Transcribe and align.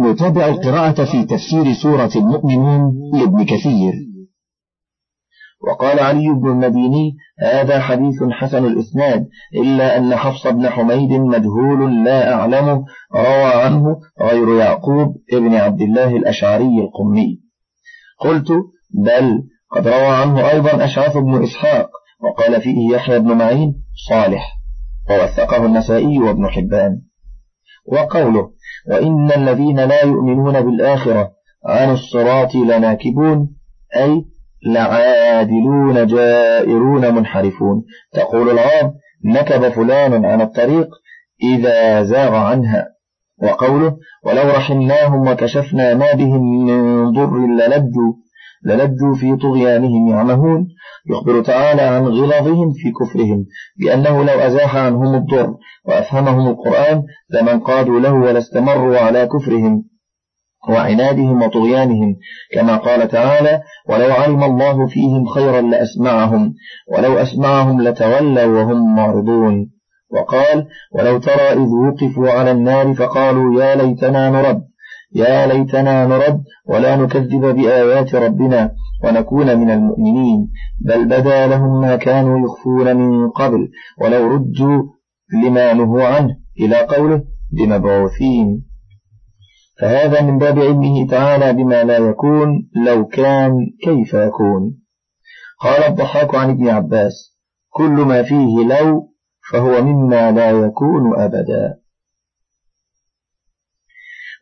نتابع 0.00 0.46
القراءة 0.46 1.04
في 1.04 1.24
تفسير 1.24 1.72
سورة 1.82 2.10
المؤمنون 2.16 3.10
لابن 3.14 3.44
كثير. 3.44 3.92
وقال 5.68 6.00
علي 6.00 6.28
بن 6.28 6.48
المديني 6.48 7.16
هذا 7.40 7.80
حديث 7.80 8.22
حسن 8.30 8.64
الإسناد 8.64 9.28
إلا 9.54 9.98
أن 9.98 10.16
حفص 10.16 10.46
بن 10.46 10.68
حميد 10.68 11.12
مجهول 11.12 12.04
لا 12.04 12.34
أعلمه 12.34 12.84
روى 13.14 13.44
عنه 13.44 14.00
غير 14.22 14.48
يعقوب 14.48 15.16
ابن 15.32 15.54
عبد 15.54 15.80
الله 15.80 16.16
الأشعري 16.16 16.78
القمي. 16.80 17.40
قلت 18.20 18.48
بل 19.04 19.42
قد 19.70 19.88
روى 19.88 20.06
عنه 20.06 20.50
أيضا 20.50 20.84
أشعث 20.84 21.16
بن 21.16 21.42
إسحاق 21.42 21.90
وقال 22.20 22.60
فيه 22.60 22.94
يحيى 22.94 23.18
بن 23.18 23.32
معين 23.32 23.74
صالح. 24.08 24.56
ووثقه 25.10 25.66
النسائي 25.66 26.18
وابن 26.18 26.48
حبان. 26.48 27.00
وقوله 27.88 28.50
وإن 28.90 29.32
الذين 29.32 29.80
لا 29.80 30.04
يؤمنون 30.04 30.60
بالآخرة 30.60 31.30
عن 31.66 31.90
الصراط 31.90 32.54
لناكبون 32.54 33.48
أي 33.96 34.24
لعادلون 34.66 36.06
جائرون 36.06 37.14
منحرفون. 37.14 37.84
تقول 38.12 38.50
العرب 38.50 38.92
نكب 39.24 39.68
فلان 39.68 40.24
عن 40.24 40.40
الطريق 40.40 40.88
إذا 41.42 42.02
زاغ 42.02 42.34
عنها. 42.34 42.96
وقوله 43.42 43.96
ولو 44.24 44.42
رحمناهم 44.42 45.28
وكشفنا 45.28 45.94
ما 45.94 46.12
بهم 46.12 46.66
من 46.66 47.10
ضر 47.12 47.46
للدوا 47.46 48.12
للدوا 48.64 49.14
في 49.14 49.36
طغيانهم 49.36 50.08
يعمهون 50.08 50.68
يخبر 51.10 51.40
تعالى 51.42 51.82
عن 51.82 52.02
غلظهم 52.04 52.72
في 52.72 52.92
كفرهم 53.00 53.46
بأنه 53.80 54.24
لو 54.24 54.40
أزاح 54.40 54.76
عنهم 54.76 55.14
الضر 55.14 55.54
وأفهمهم 55.84 56.48
القرآن 56.48 57.02
لمن 57.30 57.60
قادوا 57.60 58.00
له 58.00 58.12
ولاستمروا 58.12 58.98
على 58.98 59.26
كفرهم 59.26 59.84
وعنادهم 60.68 61.42
وطغيانهم 61.42 62.16
كما 62.54 62.76
قال 62.76 63.08
تعالى 63.08 63.62
ولو 63.88 64.12
علم 64.12 64.44
الله 64.44 64.86
فيهم 64.86 65.24
خيرا 65.26 65.60
لأسمعهم 65.60 66.54
ولو 66.88 67.18
أسمعهم 67.18 67.82
لتولوا 67.82 68.44
وهم 68.44 68.96
معرضون 68.96 69.70
وقال 70.10 70.66
ولو 70.92 71.18
ترى 71.18 71.52
إذ 71.52 71.68
وقفوا 71.68 72.30
على 72.30 72.50
النار 72.50 72.94
فقالوا 72.94 73.62
يا 73.62 73.74
ليتنا 73.74 74.30
نرد 74.30 74.65
يا 75.16 75.46
ليتنا 75.46 76.06
نرد 76.06 76.42
ولا 76.66 76.96
نكذب 76.96 77.44
بآيات 77.56 78.14
ربنا 78.14 78.70
ونكون 79.04 79.58
من 79.58 79.70
المؤمنين 79.70 80.48
بل 80.84 81.04
بدا 81.04 81.46
لهم 81.46 81.80
ما 81.80 81.96
كانوا 81.96 82.38
يخفون 82.46 82.96
من 82.96 83.30
قبل 83.30 83.68
ولو 84.00 84.26
ردوا 84.34 84.82
لما 85.42 85.72
نهوا 85.72 86.04
عنه 86.06 86.36
إلى 86.60 86.76
قوله 86.80 87.22
بمبعوثين 87.52 88.66
فهذا 89.80 90.20
من 90.22 90.38
باب 90.38 90.58
علمه 90.58 91.06
تعالى 91.10 91.52
بما 91.52 91.84
لا 91.84 91.98
يكون 91.98 92.68
لو 92.86 93.06
كان 93.06 93.52
كيف 93.84 94.14
يكون. 94.14 94.78
قال 95.60 95.84
الضحاك 95.84 96.34
عن 96.34 96.50
ابن 96.50 96.68
عباس 96.68 97.36
كل 97.70 97.90
ما 97.90 98.22
فيه 98.22 98.66
لو 98.66 99.08
فهو 99.52 99.82
مما 99.82 100.32
لا 100.32 100.50
يكون 100.50 101.20
أبدا. 101.20 101.74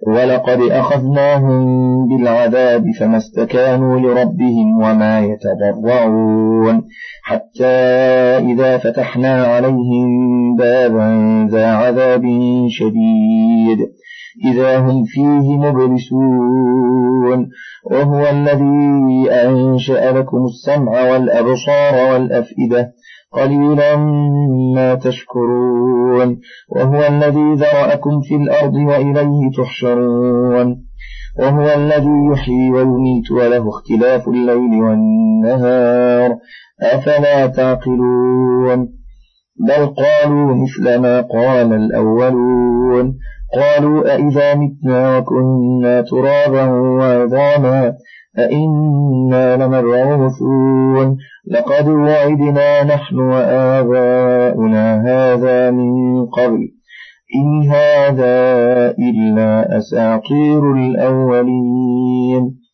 ولقد 0.06 0.60
أخذناهم 0.60 1.64
بالعذاب 2.08 2.84
فما 3.00 3.16
استكانوا 3.16 4.00
لربهم 4.00 4.82
وما 4.82 5.20
يتضرعون 5.20 6.82
حتى 7.22 7.74
إذا 8.38 8.78
فتحنا 8.78 9.44
عليهم 9.44 10.56
بابا 10.56 11.48
ذا 11.50 11.66
عذاب 11.66 12.22
شديد. 12.68 13.78
إذا 14.44 14.78
هم 14.78 15.04
فيه 15.04 15.56
مبلسون. 15.56 17.48
وهو 17.90 18.30
الذي 18.30 19.30
أنشأ 19.30 20.12
لكم 20.12 20.44
السمع 20.44 21.12
والأبصار 21.12 22.12
والأفئدة. 22.12 22.92
قليلا 23.34 23.96
ما 24.74 24.94
تشكرون 24.94 26.40
وهو 26.68 27.06
الذي 27.06 27.54
ذرأكم 27.54 28.20
في 28.20 28.34
الأرض 28.34 28.74
وإليه 28.74 29.50
تحشرون 29.56 30.84
وهو 31.38 31.74
الذي 31.74 32.16
يحيي 32.32 32.70
ويميت 32.70 33.30
وله 33.30 33.68
اختلاف 33.68 34.28
الليل 34.28 34.82
والنهار. 34.82 36.36
أفلا 36.82 37.46
تعقلون؟ 37.46 38.88
بل 39.68 39.86
قالوا 39.86 40.54
مثل 40.54 40.98
ما 40.98 41.20
قال 41.20 41.72
الأولون. 41.72 43.18
قالوا 43.54 44.14
أئذا 44.14 44.54
متنا 44.54 45.18
وكنا 45.18 46.00
ترابا 46.00 46.64
وعظاما 46.70 47.94
أئنا 48.38 49.56
لمبعوثون. 49.56 51.16
لقد 51.50 51.88
وعدنا 51.88 52.84
نحن 52.84 53.18
وآباؤنا 53.18 55.02
هذا 55.06 55.70
من 55.70 56.26
قبل. 56.26 56.68
إن 57.36 57.70
هذا 57.70 58.34
إلا 58.90 59.78
أساطير 59.78 60.72
الأولين. 60.72 62.64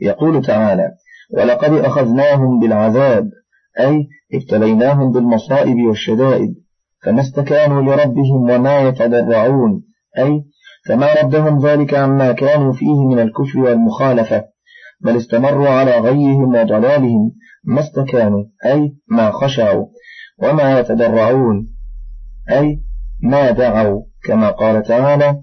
يقول 0.00 0.42
تعالى 0.42 0.90
ولقد 1.36 1.72
أخذناهم 1.72 2.60
بالعذاب 2.60 3.30
أي 3.80 4.08
ابتليناهم 4.34 5.12
بالمصائب 5.12 5.86
والشدائد 5.86 6.54
فما 7.04 7.20
استكانوا 7.20 7.82
لربهم 7.82 8.50
وما 8.50 8.80
يتضرعون 8.80 9.82
أي 10.18 10.44
فما 10.88 11.14
ردهم 11.22 11.66
ذلك 11.66 11.94
عما 11.94 12.32
كانوا 12.32 12.72
فيه 12.72 13.06
من 13.08 13.18
الكفر 13.18 13.58
والمخالفة 13.58 14.44
بل 15.00 15.16
استمروا 15.16 15.68
على 15.68 15.98
غيهم 15.98 16.54
وضلالهم 16.54 17.32
ما 17.64 17.80
استكانوا 17.80 18.44
أي 18.66 18.96
ما 19.08 19.30
خشعوا 19.30 19.86
وما 20.42 20.78
يتضرعون 20.78 21.68
أي 22.50 22.80
ما 23.22 23.50
دعوا 23.50 24.02
كما 24.24 24.50
قال 24.50 24.82
تعالى 24.82 25.40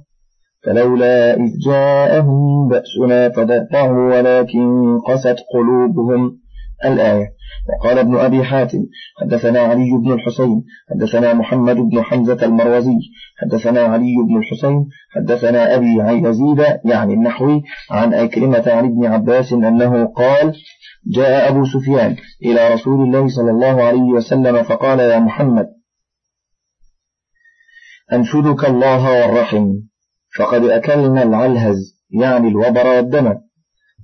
فلولا 0.64 1.34
إذ 1.34 1.52
جاءهم 1.66 2.68
بأسنا 2.68 3.28
تضرعوا 3.28 4.18
ولكن 4.18 5.00
قست 5.08 5.38
قلوبهم 5.54 6.41
الآية. 6.86 7.42
وقال 7.70 8.00
ابن 8.00 8.18
أبي 8.18 8.44
حاتم 8.44 8.80
حدثنا 9.22 9.60
علي 9.60 9.92
بن 10.04 10.14
الحسين 10.14 10.64
حدثنا 10.90 11.34
محمد 11.34 11.76
بن 11.76 12.04
حمزة 12.04 12.46
المروزي 12.46 12.98
حدثنا 13.38 13.82
علي 13.82 14.16
بن 14.28 14.38
الحسين 14.38 14.86
حدثنا 15.16 15.76
أبي 15.76 16.02
عن 16.02 16.26
يزيد 16.26 16.80
يعني 16.86 17.14
النحوي 17.14 17.62
عن 17.92 18.14
أكرمة 18.14 18.64
عن 18.68 18.86
ابن 18.86 19.06
عباس 19.06 19.54
أنه 19.54 20.06
قال 20.06 20.54
جاء 21.08 21.50
أبو 21.52 21.66
سفيان 21.66 22.16
إلى 22.44 22.74
رسول 22.74 23.08
الله 23.08 23.28
صلى 23.28 23.52
الله 23.52 23.84
عليه 23.84 24.02
وسلم 24.02 24.64
فقال 24.64 25.00
يا 25.00 25.20
محمد 25.20 25.68
أنشدك 28.14 28.66
الله 28.66 29.22
والرحم 29.22 29.74
فقد 30.38 30.64
أكلنا 30.64 31.24
العلهز 31.24 32.02
يعني 32.10 32.48
الوبر 32.48 32.88
والدم 32.88 33.36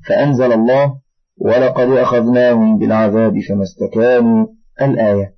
فأنزل 0.08 0.54
الله 0.54 1.07
ولقد 1.40 1.90
أخذناهم 1.90 2.78
بالعذاب 2.78 3.40
فما 3.50 3.64
استكانوا 3.64 4.48
الآية. 4.82 5.36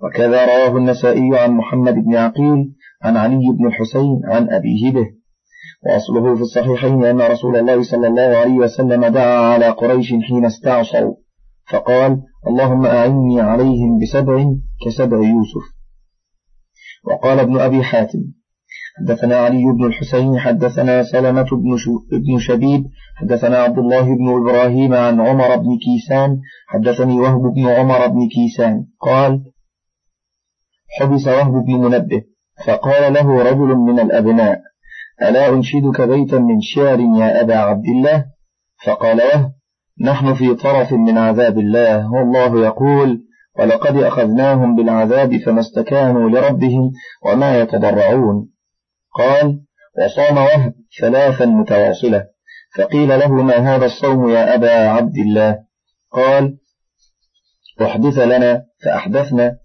وكذا 0.00 0.44
رواه 0.44 0.76
النسائي 0.76 1.38
عن 1.38 1.50
محمد 1.50 1.94
بن 1.94 2.16
عقيل 2.16 2.74
عن 3.02 3.16
علي 3.16 3.42
بن 3.58 3.66
الحسين 3.66 4.20
عن 4.24 4.50
أبيه 4.50 4.92
به 4.92 5.06
وأصله 5.86 6.34
في 6.34 6.40
الصحيحين 6.42 7.04
أن 7.04 7.20
رسول 7.20 7.56
الله 7.56 7.82
صلى 7.82 8.06
الله 8.06 8.36
عليه 8.36 8.54
وسلم 8.54 9.06
دعا 9.06 9.38
على 9.38 9.68
قريش 9.68 10.14
حين 10.28 10.44
استعصوا 10.44 11.14
فقال 11.70 12.22
اللهم 12.46 12.86
أعني 12.86 13.40
عليهم 13.40 13.98
بسبع 13.98 14.44
كسبع 14.86 15.16
يوسف. 15.16 15.74
وقال 17.04 17.38
ابن 17.38 17.60
أبي 17.60 17.82
حاتم 17.82 18.18
حدثنا 18.98 19.36
علي 19.36 19.64
بن 19.78 19.84
الحسين 19.84 20.38
حدثنا 20.38 21.02
سلمة 21.02 21.46
بن, 21.52 21.76
بن 22.12 22.38
شبيب 22.38 22.84
حدثنا 23.16 23.58
عبد 23.58 23.78
الله 23.78 24.02
بن 24.02 24.28
إبراهيم 24.40 24.94
عن 24.94 25.20
عمر 25.20 25.56
بن 25.56 25.78
كيسان 25.78 26.40
حدثني 26.68 27.20
وهب 27.20 27.42
بن 27.54 27.66
عمر 27.66 28.06
بن 28.08 28.28
كيسان 28.28 28.86
قال 29.00 29.40
حبس 31.00 31.28
وهب 31.28 31.64
بن 31.64 31.72
منبه 31.72 32.22
فقال 32.66 33.12
له 33.12 33.42
رجل 33.42 33.76
من 33.76 34.00
الأبناء 34.00 34.60
ألا 35.22 35.48
أنشدك 35.48 36.00
بيتا 36.00 36.38
من 36.38 36.60
شعر 36.60 37.00
يا 37.00 37.40
أبا 37.40 37.56
عبد 37.56 37.84
الله؟ 37.86 38.24
فقال 38.86 39.20
وهب 39.20 39.52
نحن 40.00 40.34
في 40.34 40.54
طرف 40.54 40.92
من 40.92 41.18
عذاب 41.18 41.58
الله 41.58 42.12
والله 42.12 42.66
يقول 42.66 43.24
ولقد 43.58 43.96
أخذناهم 43.96 44.76
بالعذاب 44.76 45.36
فما 45.36 45.60
استكانوا 45.60 46.30
لربهم 46.30 46.92
وما 47.26 47.60
يتضرعون. 47.60 48.53
قال 49.14 49.60
وصام 49.98 50.36
وهب 50.36 50.74
ثلاثا 51.00 51.46
متواصلة 51.46 52.24
فقيل 52.78 53.08
له 53.08 53.32
ما 53.32 53.56
هذا 53.56 53.86
الصوم 53.86 54.28
يا 54.28 54.54
أبا 54.54 54.88
عبد 54.88 55.16
الله؟ 55.18 55.58
قال 56.12 56.58
أحدث 57.82 58.18
لنا 58.18 58.64
فأحدثنا 58.84 59.56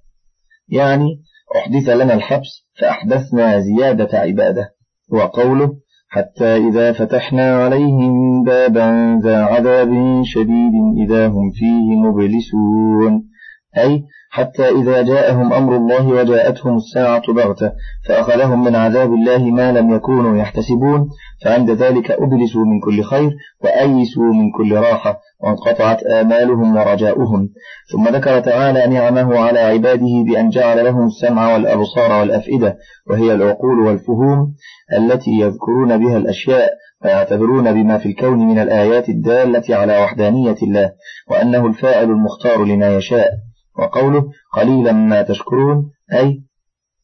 يعني 0.69 1.23
أحدث 1.57 1.89
لنا 1.89 2.13
الحبس 2.13 2.67
فأحدثنا 2.79 3.59
زيادة 3.59 4.19
عبادة 4.19 4.69
وقوله 5.11 5.73
حتى 6.09 6.55
إذا 6.55 6.91
فتحنا 6.91 7.63
عليهم 7.63 8.43
بابا 8.43 9.19
ذا 9.23 9.43
عذاب 9.43 9.89
شديد 10.23 10.73
إذا 11.03 11.27
هم 11.27 11.51
فيه 11.51 11.95
مبلسون. 12.05 13.29
أي 13.77 14.03
حتى 14.31 14.69
إذا 14.69 15.01
جاءهم 15.01 15.53
أمر 15.53 15.75
الله 15.75 16.07
وجاءتهم 16.07 16.75
الساعة 16.75 17.33
بغتة 17.33 17.71
فأخذهم 18.07 18.63
من 18.63 18.75
عذاب 18.75 19.13
الله 19.13 19.37
ما 19.37 19.71
لم 19.71 19.95
يكونوا 19.95 20.37
يحتسبون 20.37 21.09
فعند 21.45 21.71
ذلك 21.71 22.11
أبلسوا 22.11 22.65
من 22.65 22.79
كل 22.79 23.03
خير 23.03 23.31
وأيسوا 23.63 24.33
من 24.33 24.51
كل 24.51 24.75
راحة 24.75 25.19
وانقطعت 25.39 26.03
آمالهم 26.03 26.75
ورجاؤهم. 26.75 27.49
ثم 27.91 28.07
ذكر 28.07 28.39
تعالى 28.39 28.87
نعمه 28.87 29.39
على 29.39 29.59
عباده 29.59 30.23
بأن 30.27 30.49
جعل 30.49 30.85
لهم 30.85 31.05
السمع 31.05 31.53
والأبصار 31.53 32.19
والأفئدة 32.19 32.77
وهي 33.09 33.33
العقول 33.33 33.79
والفهوم 33.79 34.53
التي 34.97 35.31
يذكرون 35.31 35.97
بها 35.97 36.17
الأشياء 36.17 36.69
ويعتبرون 37.05 37.73
بما 37.73 37.97
في 37.97 38.05
الكون 38.05 38.37
من 38.47 38.59
الآيات 38.59 39.09
الدالة 39.09 39.75
على 39.75 39.97
وحدانية 40.03 40.57
الله 40.63 40.91
وأنه 41.29 41.67
الفاعل 41.67 42.03
المختار 42.03 42.63
لما 42.63 42.95
يشاء. 42.95 43.48
وقوله 43.79 44.23
قليلا 44.53 44.91
ما 44.91 45.21
تشكرون 45.21 45.91
أي 46.13 46.43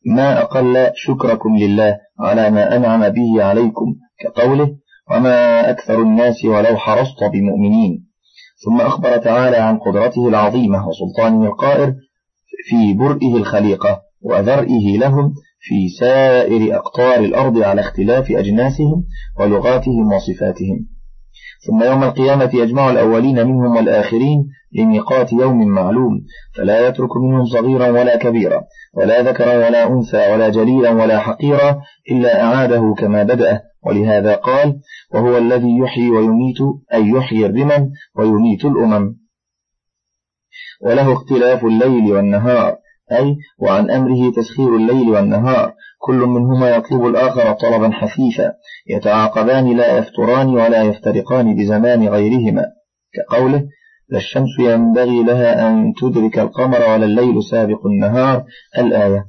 ما 0.05 0.41
أقل 0.41 0.91
شكركم 0.95 1.57
لله 1.57 1.97
على 2.19 2.49
ما 2.49 2.75
أنعم 2.75 3.09
به 3.09 3.43
عليكم 3.43 3.95
كقوله 4.19 4.75
وما 5.11 5.69
أكثر 5.69 6.01
الناس 6.01 6.45
ولو 6.45 6.77
حرصت 6.77 7.23
بمؤمنين. 7.23 8.05
ثم 8.65 8.81
أخبر 8.81 9.17
تعالى 9.17 9.57
عن 9.57 9.77
قدرته 9.77 10.27
العظيمة 10.27 10.87
وسلطانه 10.87 11.45
القائر 11.45 11.93
في 12.69 12.93
برئه 12.93 13.35
الخليقة 13.35 14.01
وذرئه 14.21 14.97
لهم 14.97 15.33
في 15.59 15.89
سائر 15.99 16.75
أقطار 16.75 17.19
الأرض 17.19 17.57
على 17.57 17.81
اختلاف 17.81 18.31
أجناسهم 18.31 19.03
ولغاتهم 19.39 20.13
وصفاتهم. 20.13 20.94
ثم 21.67 21.83
يوم 21.83 22.03
القيامة 22.03 22.49
يجمع 22.53 22.89
الأولين 22.89 23.47
منهم 23.47 23.75
والآخرين 23.75 24.47
لميقات 24.75 25.33
يوم 25.33 25.67
معلوم 25.67 26.21
فلا 26.55 26.87
يترك 26.87 27.17
منهم 27.17 27.45
صغيرا 27.45 27.87
ولا 27.87 28.17
كبيرا 28.17 28.61
ولا 28.93 29.21
ذكرا 29.21 29.55
ولا 29.55 29.87
أنثى 29.87 30.33
ولا 30.33 30.49
جليلا 30.49 30.89
ولا 30.89 31.19
حقيرا 31.19 31.81
إلا 32.11 32.43
أعاده 32.43 32.95
كما 32.97 33.23
بدأ 33.23 33.61
ولهذا 33.85 34.35
قال 34.35 34.79
وهو 35.13 35.37
الذي 35.37 35.77
يحيي 35.77 36.09
ويميت 36.09 36.57
أي 36.93 37.09
يحيي 37.09 37.45
الرمم 37.45 37.89
ويميت 38.15 38.65
الأمم. 38.65 39.15
وله 40.81 41.13
اختلاف 41.13 41.65
الليل 41.65 42.11
والنهار 42.11 42.75
أي 43.11 43.35
وعن 43.59 43.91
أمره 43.91 44.31
تسخير 44.31 44.75
الليل 44.75 45.09
والنهار 45.09 45.73
كل 46.05 46.15
منهما 46.15 46.69
يطلب 46.69 47.05
الآخر 47.05 47.53
طلبا 47.53 47.91
حثيثا 47.91 48.51
يتعاقبان 48.89 49.77
لا 49.77 49.97
يفتران 49.97 50.47
ولا 50.47 50.81
يفترقان 50.83 51.55
بزمان 51.55 52.07
غيرهما. 52.07 52.63
كقوله 53.15 53.63
لا 54.09 54.17
الشمس 54.17 54.59
ينبغي 54.59 55.23
لها 55.23 55.67
أن 55.67 55.93
تدرك 56.01 56.39
القمر 56.39 56.81
ولا 56.81 57.05
الليل 57.05 57.43
سابق 57.43 57.85
النهار 57.85 58.43
الآية. 58.77 59.25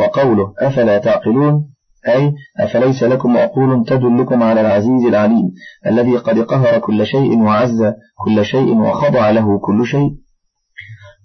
وقوله 0.00 0.54
أفلا 0.58 0.98
تعقلون؟ 0.98 1.68
أي 2.08 2.32
أفليس 2.60 3.02
لكم 3.02 3.36
عقول 3.36 3.84
تدلكم 3.84 4.42
على 4.42 4.60
العزيز 4.60 5.04
العليم 5.08 5.50
الذي 5.86 6.16
قد 6.16 6.38
قهر 6.38 6.78
كل 6.78 7.06
شيء 7.06 7.38
وعز 7.38 7.82
كل 8.24 8.44
شيء 8.44 8.78
وخضع 8.78 9.30
له 9.30 9.58
كل 9.58 9.86
شيء. 9.86 10.10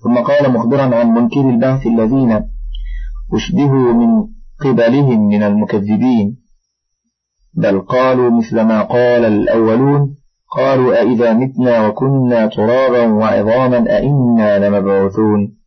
ثم 0.04 0.18
قال 0.18 0.52
مخبرا 0.52 0.96
عن 0.96 1.08
منكر 1.08 1.50
البعث 1.50 1.88
الذين 1.88 2.44
أشبهوا 3.34 3.94
من 3.94 4.37
قبلهم 4.60 5.28
من 5.28 5.44
المكذبين. 5.44 6.38
بل 7.54 7.82
قالوا 7.82 8.30
مثل 8.30 8.62
ما 8.62 8.82
قال 8.82 9.26
الأولون 9.26 10.16
قالوا 10.58 11.02
أئذا 11.02 11.34
متنا 11.34 11.88
وكنا 11.88 12.48
ترابا 12.48 13.08
وعظاما 13.14 13.98
أئنا 13.98 14.70
لمبعوثون. 14.70 15.58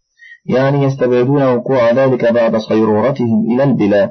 يعني 0.47 0.83
يستبعدون 0.83 1.43
وقوع 1.43 1.91
ذلك 1.91 2.33
بعد 2.33 2.57
صيرورتهم 2.57 3.47
إلى 3.53 3.63
البلاد. 3.63 4.11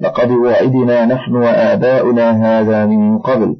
لقد 0.00 0.30
وعدنا 0.30 1.06
نحن 1.06 1.36
وآباؤنا 1.36 2.30
هذا 2.30 2.86
من 2.86 3.18
قبل. 3.18 3.56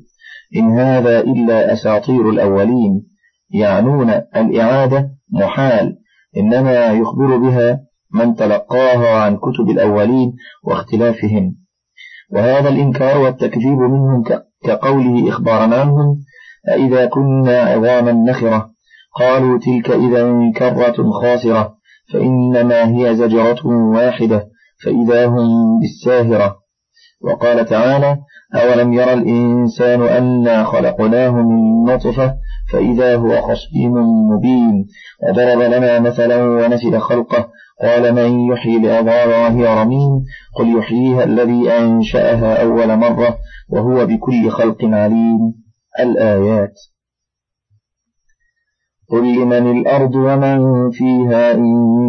إن 0.56 0.78
هذا 0.78 1.20
إلا 1.20 1.72
أساطير 1.72 2.30
الأولين. 2.30 3.06
يعنون 3.50 4.10
الإعادة 4.36 5.10
محال. 5.32 5.96
إنما 6.36 6.92
يخبر 6.92 7.36
بها 7.36 7.80
من 8.14 8.34
تلقاها 8.34 9.22
عن 9.22 9.36
كتب 9.36 9.70
الأولين 9.70 10.32
واختلافهم. 10.64 11.56
وهذا 12.32 12.68
الإنكار 12.68 13.18
والتكذيب 13.18 13.78
منهم 13.78 14.24
كقوله 14.64 15.28
إخبارا 15.28 15.80
عنهم 15.80 16.16
أئذا 16.68 17.06
كنا 17.06 17.60
عظاما 17.60 18.12
نخرة. 18.12 18.70
قالوا 19.18 19.58
تلك 19.58 19.90
إذا 19.90 20.52
كرة 20.56 21.10
خاسرة 21.10 21.74
فإنما 22.12 22.88
هي 22.88 23.16
زجرة 23.16 23.66
واحدة 23.66 24.48
فإذا 24.84 25.26
هم 25.26 25.80
بالساهرة. 25.80 26.56
وقال 27.22 27.64
تعالى 27.64 28.16
أولم 28.54 28.92
يرى 28.92 29.12
الإنسان 29.12 30.02
أنا 30.02 30.64
خلقناه 30.64 31.30
من 31.30 31.84
نطفة 31.84 32.34
فإذا 32.72 33.16
هو 33.16 33.40
خصيم 33.40 33.92
مبين. 34.32 34.86
وضرب 35.28 35.60
لنا 35.60 35.98
مثلا 35.98 36.44
ونسل 36.44 36.98
خلقه 36.98 37.48
قال 37.82 38.14
من 38.14 38.52
يحيي 38.52 38.76
العظام 38.76 39.28
وهي 39.28 39.82
رميم 39.82 40.24
قل 40.56 40.78
يحييها 40.78 41.24
الذي 41.24 41.70
أنشأها 41.70 42.62
أول 42.62 42.96
مرة 42.96 43.36
وهو 43.68 44.06
بكل 44.06 44.50
خلق 44.50 44.84
عليم. 44.84 45.54
الآيات. 46.00 46.74
قل 49.10 49.42
لمن 49.42 49.78
الأرض 49.78 50.14
ومن 50.14 50.90
فيها 50.90 51.54
إن 51.54 51.64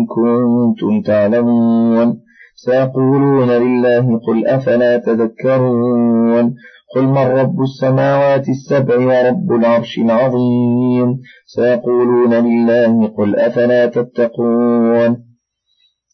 كنتم 0.05 1.01
تعلمون. 1.05 2.21
سيقولون 2.55 3.49
لله 3.49 4.19
قل 4.27 4.47
أفلا 4.47 4.97
تذكرون. 4.97 6.55
قل 6.95 7.07
من 7.07 7.17
رب 7.17 7.61
السماوات 7.61 8.49
السبع 8.49 8.95
ورب 8.95 9.51
العرش 9.51 9.97
العظيم. 9.97 11.19
سيقولون 11.45 12.33
لله 12.33 13.07
قل 13.07 13.35
أفلا 13.35 13.85
تتقون. 13.85 15.30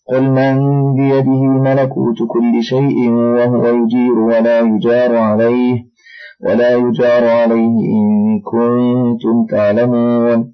قل 0.10 0.24
من 0.30 0.56
بيده 0.96 1.42
ملكوت 1.42 2.18
كل 2.28 2.64
شيء 2.64 3.10
وهو 3.12 3.68
يجير 3.68 4.20
ولا 4.20 4.60
يجار 4.60 5.16
عليه 5.16 5.84
ولا 6.44 6.74
يجار 6.76 7.24
عليه 7.30 7.76
إن 7.96 8.40
كنتم 8.52 9.46
تعلمون 9.50 10.54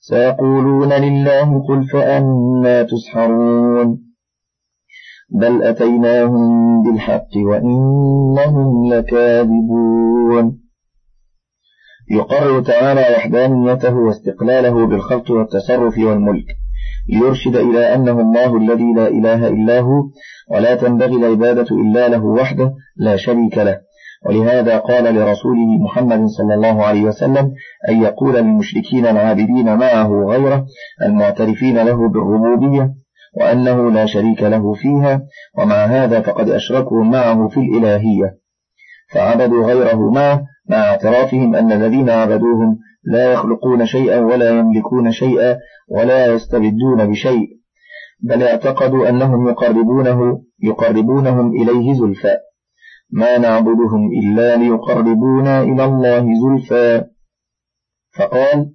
سيقولون 0.00 0.92
لله 0.92 1.62
قل 1.68 1.84
فأنا 1.84 2.82
تسحرون 2.82 4.04
بل 5.30 5.62
أتيناهم 5.62 6.82
بالحق 6.82 7.36
وإنهم 7.36 8.92
لكاذبون 8.92 10.58
يقرر 12.10 12.60
تعالى 12.60 13.00
وحدانيته 13.00 13.96
واستقلاله 13.96 14.86
بالخلق 14.86 15.30
والتصرف 15.30 15.98
والملك 15.98 16.46
ليرشد 17.08 17.56
إلى 17.56 17.94
أنه 17.94 18.20
الله 18.20 18.56
الذي 18.56 18.92
لا 18.92 19.08
إله 19.08 19.48
إلا 19.48 19.80
هو 19.80 20.02
ولا 20.50 20.74
تنبغي 20.74 21.16
العبادة 21.16 21.66
إلا 21.70 22.08
له 22.08 22.24
وحده 22.24 22.72
لا 22.96 23.16
شريك 23.16 23.58
له. 23.58 23.80
ولهذا 24.26 24.78
قال 24.78 25.14
لرسوله 25.14 25.78
محمد 25.84 26.26
صلى 26.26 26.54
الله 26.54 26.84
عليه 26.84 27.02
وسلم 27.02 27.52
أن 27.88 28.02
يقول 28.02 28.34
للمشركين 28.34 29.06
العابدين 29.06 29.76
معه 29.76 30.26
غيره 30.28 30.66
المعترفين 31.02 31.78
له 31.78 32.08
بالربوبية 32.08 32.90
وأنه 33.40 33.90
لا 33.90 34.06
شريك 34.06 34.42
له 34.42 34.72
فيها 34.72 35.22
ومع 35.58 35.84
هذا 35.84 36.20
فقد 36.20 36.48
أشركوا 36.48 37.04
معه 37.04 37.48
في 37.48 37.60
الإلهية. 37.60 38.38
فعبدوا 39.12 39.66
غيره 39.66 40.10
معه 40.10 40.42
مع 40.68 40.76
اعترافهم 40.76 41.54
أن 41.54 41.72
الذين 41.72 42.10
عبدوهم 42.10 42.78
لا 43.04 43.32
يخلقون 43.32 43.86
شيئا 43.86 44.20
ولا 44.20 44.50
يملكون 44.58 45.12
شيئا 45.12 45.58
ولا 45.88 46.26
يستبدون 46.26 47.10
بشيء 47.10 47.64
بل 48.20 48.42
اعتقدوا 48.42 49.08
أنهم 49.08 49.48
يقربونه 49.48 50.42
يقربونهم 50.62 51.52
إليه 51.52 51.92
زلفى. 51.92 52.36
ما 53.10 53.38
نعبدهم 53.38 54.10
إلا 54.12 54.56
ليقربونا 54.56 55.62
إلى 55.62 55.84
الله 55.84 56.26
زلفى. 56.34 57.04
فقال 58.18 58.70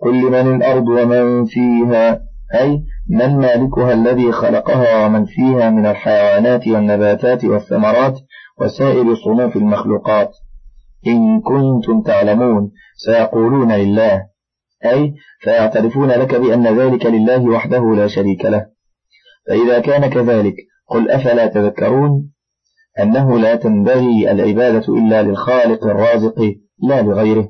قل 0.00 0.20
لمن 0.20 0.56
الأرض 0.56 0.88
ومن 0.88 1.44
فيها؟ 1.44 2.20
أي 2.54 2.84
من 3.10 3.38
مالكها 3.38 3.92
الذي 3.92 4.32
خلقها 4.32 5.06
ومن 5.06 5.24
فيها 5.24 5.70
من 5.70 5.86
الحيوانات 5.86 6.68
والنباتات 6.68 7.44
والثمرات 7.44 8.18
وسائر 8.60 9.14
صنوف 9.14 9.56
المخلوقات. 9.56 10.30
إن 11.06 11.40
كنتم 11.40 12.02
تعلمون 12.02 12.70
سيقولون 12.96 13.72
لله. 13.72 14.26
أي 14.84 15.14
فيعترفون 15.40 16.08
لك 16.08 16.34
بأن 16.34 16.78
ذلك 16.78 17.06
لله 17.06 17.42
وحده 17.44 17.94
لا 17.94 18.06
شريك 18.06 18.44
له. 18.44 18.66
فإذا 19.46 19.80
كان 19.80 20.06
كذلك 20.06 20.54
قل 20.88 21.10
أفلا 21.10 21.46
تذكرون؟ 21.46 22.30
أنه 23.00 23.38
لا 23.38 23.56
تنبغي 23.56 24.30
العبادة 24.30 24.94
إلا 24.94 25.22
للخالق 25.22 25.84
الرازق 25.84 26.40
لا 26.88 27.02
لغيره. 27.02 27.48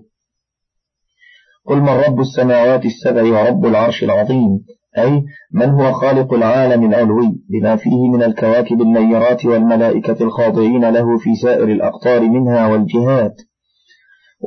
قل 1.66 1.80
من 1.80 1.88
رب 1.88 2.20
السماوات 2.20 2.84
السبع 2.84 3.22
ورب 3.22 3.66
العرش 3.66 4.04
العظيم 4.04 4.64
أي 4.98 5.24
من 5.52 5.70
هو 5.70 5.92
خالق 5.92 6.34
العالم 6.34 6.84
العلوي 6.84 7.40
بما 7.50 7.76
فيه 7.76 8.10
من 8.12 8.22
الكواكب 8.22 8.80
النيرات 8.80 9.44
والملائكة 9.44 10.24
الخاضعين 10.24 10.90
له 10.90 11.18
في 11.18 11.34
سائر 11.42 11.64
الأقطار 11.64 12.20
منها 12.20 12.66
والجهات. 12.66 13.36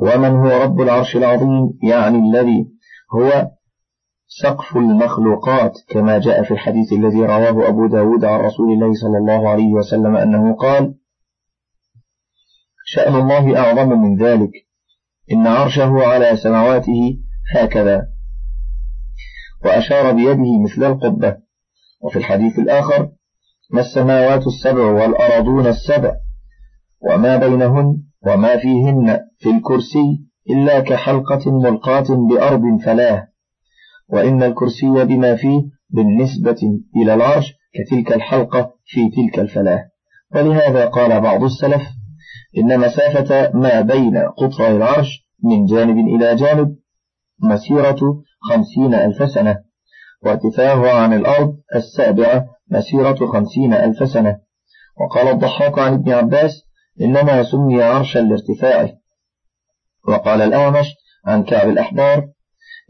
ومن 0.02 0.30
هو 0.30 0.62
رب 0.62 0.80
العرش 0.80 1.16
العظيم؟ 1.16 1.78
يعني 1.82 2.18
الذي 2.18 2.66
هو 3.14 3.48
سقف 4.42 4.76
المخلوقات 4.76 5.72
كما 5.88 6.18
جاء 6.18 6.42
في 6.42 6.50
الحديث 6.50 6.92
الذي 6.92 7.20
رواه 7.20 7.68
أبو 7.68 7.86
داود 7.86 8.24
عن 8.24 8.40
رسول 8.40 8.72
الله 8.72 8.92
صلى 8.94 9.18
الله 9.18 9.48
عليه 9.48 9.72
وسلم 9.72 10.16
أنه 10.16 10.54
قال 10.54 10.94
شأن 12.84 13.14
الله 13.14 13.58
أعظم 13.58 13.88
من 13.88 14.16
ذلك. 14.16 14.50
إن 15.32 15.46
عرشه 15.46 16.06
على 16.06 16.36
سماواته 16.36 17.18
هكذا. 17.54 18.17
وأشار 19.64 20.12
بيده 20.12 20.62
مثل 20.64 20.84
القبة. 20.84 21.36
وفي 22.02 22.16
الحديث 22.18 22.58
الآخر 22.58 23.08
ما 23.70 23.80
السماوات 23.80 24.46
السبع 24.46 24.84
والأرضون 24.84 25.66
السبع؟ 25.66 26.12
وما 27.00 27.36
بينهن 27.36 28.02
وما 28.26 28.56
فيهن 28.56 29.18
في 29.38 29.50
الكرسي 29.50 30.24
إلا 30.50 30.80
كحلقة 30.80 31.50
ملقاة 31.50 32.06
بأرض 32.30 32.62
فلاه. 32.84 33.28
وإن 34.08 34.42
الكرسي 34.42 35.04
بما 35.04 35.36
فيه 35.36 35.62
بالنسبة 35.90 36.80
إلى 36.96 37.14
العرش 37.14 37.54
كتلك 37.74 38.12
الحلقة 38.12 38.72
في 38.84 39.10
تلك 39.10 39.38
الفلاة. 39.38 39.84
ولهذا 40.34 40.86
قال 40.86 41.20
بعض 41.20 41.42
السلف 41.44 41.82
إن 42.58 42.80
مسافة 42.80 43.50
ما 43.54 43.80
بين 43.80 44.18
قطري 44.18 44.76
العرش 44.76 45.28
من 45.44 45.64
جانب 45.64 45.96
إلى 45.98 46.34
جانب 46.34 46.76
مسيرة 47.42 48.22
خمسين 48.48 48.94
ألف 48.94 49.30
سنة. 49.30 49.58
وارتفاعه 50.22 50.90
عن 50.90 51.12
الأرض 51.12 51.56
السابعة 51.74 52.46
مسيرة 52.70 53.26
خمسين 53.26 53.74
ألف 53.74 54.08
سنة. 54.08 54.36
وقال 55.00 55.28
الضحاك 55.28 55.78
عن 55.78 55.94
ابن 55.94 56.12
عباس 56.12 56.52
إنما 57.00 57.42
سمي 57.42 57.82
عرشا 57.82 58.18
لارتفاعه. 58.18 58.90
وقال 60.08 60.42
الأعمش 60.42 60.86
عن 61.26 61.44
كعب 61.44 61.68
الأحبار 61.68 62.28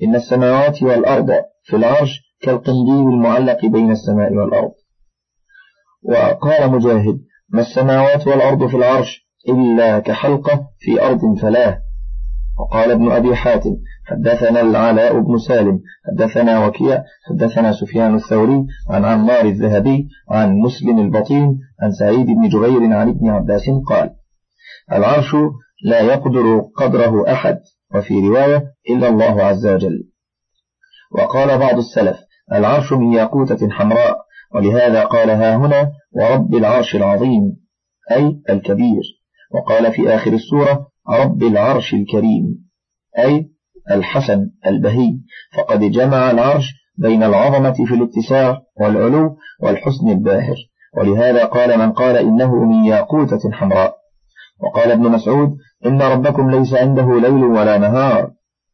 إن 0.02 0.14
السماوات 0.14 0.82
والأرض 0.82 1.30
في 1.64 1.76
العرش 1.76 2.20
كالقنديل 2.42 3.08
المعلق 3.08 3.66
بين 3.66 3.90
السماء 3.90 4.32
والأرض. 4.32 4.72
وقال 6.02 6.70
مجاهد 6.70 7.18
ما 7.48 7.60
السماوات 7.60 8.26
والأرض 8.26 8.66
في 8.66 8.76
العرش 8.76 9.28
إلا 9.48 9.98
كحلقة 9.98 10.66
في 10.78 11.02
أرض 11.02 11.38
فلاه. 11.40 11.87
وقال 12.58 12.90
ابن 12.90 13.10
أبي 13.10 13.36
حاتم 13.36 13.76
حدثنا 14.06 14.60
العلاء 14.60 15.20
بن 15.20 15.38
سالم 15.38 15.80
حدثنا 16.06 16.66
وكيع 16.66 17.02
حدثنا 17.30 17.72
سفيان 17.72 18.14
الثوري 18.14 18.66
عن 18.90 19.04
عمار 19.04 19.44
الذهبي 19.44 20.08
عن 20.30 20.58
مسلم 20.58 20.98
البطين 20.98 21.58
عن 21.82 21.92
سعيد 21.92 22.26
بن 22.26 22.48
جبير 22.48 22.92
عن 22.92 23.08
ابن 23.08 23.30
عباس 23.30 23.70
قال 23.88 24.10
العرش 24.92 25.36
لا 25.84 26.00
يقدر 26.00 26.60
قدره 26.76 27.32
أحد 27.32 27.58
وفي 27.94 28.28
رواية 28.28 28.64
إلا 28.90 29.08
الله 29.08 29.42
عز 29.42 29.66
وجل. 29.66 30.08
وقال 31.14 31.58
بعض 31.58 31.76
السلف 31.76 32.16
العرش 32.52 32.92
من 32.92 33.12
ياقوتة 33.12 33.70
حمراء 33.70 34.18
ولهذا 34.54 35.04
قال 35.04 35.30
ها 35.30 35.56
هنا 35.56 35.92
ورب 36.12 36.54
العرش 36.54 36.96
العظيم 36.96 37.42
أي 38.10 38.40
الكبير. 38.50 39.02
وقال 39.54 39.92
في 39.92 40.14
آخر 40.14 40.32
السورة 40.32 40.86
رب 41.10 41.42
العرش 41.42 41.94
الكريم 41.94 42.68
أي 43.18 43.50
الحسن 43.90 44.50
البهي. 44.66 45.18
فقد 45.56 45.80
جمع 45.80 46.30
العرش 46.30 46.64
بين 46.98 47.22
العظمة 47.22 47.72
في 47.72 47.94
الاتساع 47.94 48.62
والعلو 48.80 49.36
والحسن 49.62 50.08
الباهر. 50.08 50.56
ولهذا 50.96 51.44
قال 51.44 51.78
من 51.78 51.92
قال 51.92 52.16
إنه 52.16 52.64
من 52.64 52.84
ياقوتة 52.84 53.50
حمراء. 53.52 53.96
وقال 54.60 54.90
ابن 54.90 55.02
مسعود 55.02 55.56
إن 55.86 56.02
ربكم 56.02 56.50
ليس 56.50 56.74
عنده 56.74 57.20
ليل 57.20 57.44
ولا 57.44 57.78
نهار. 57.78 58.32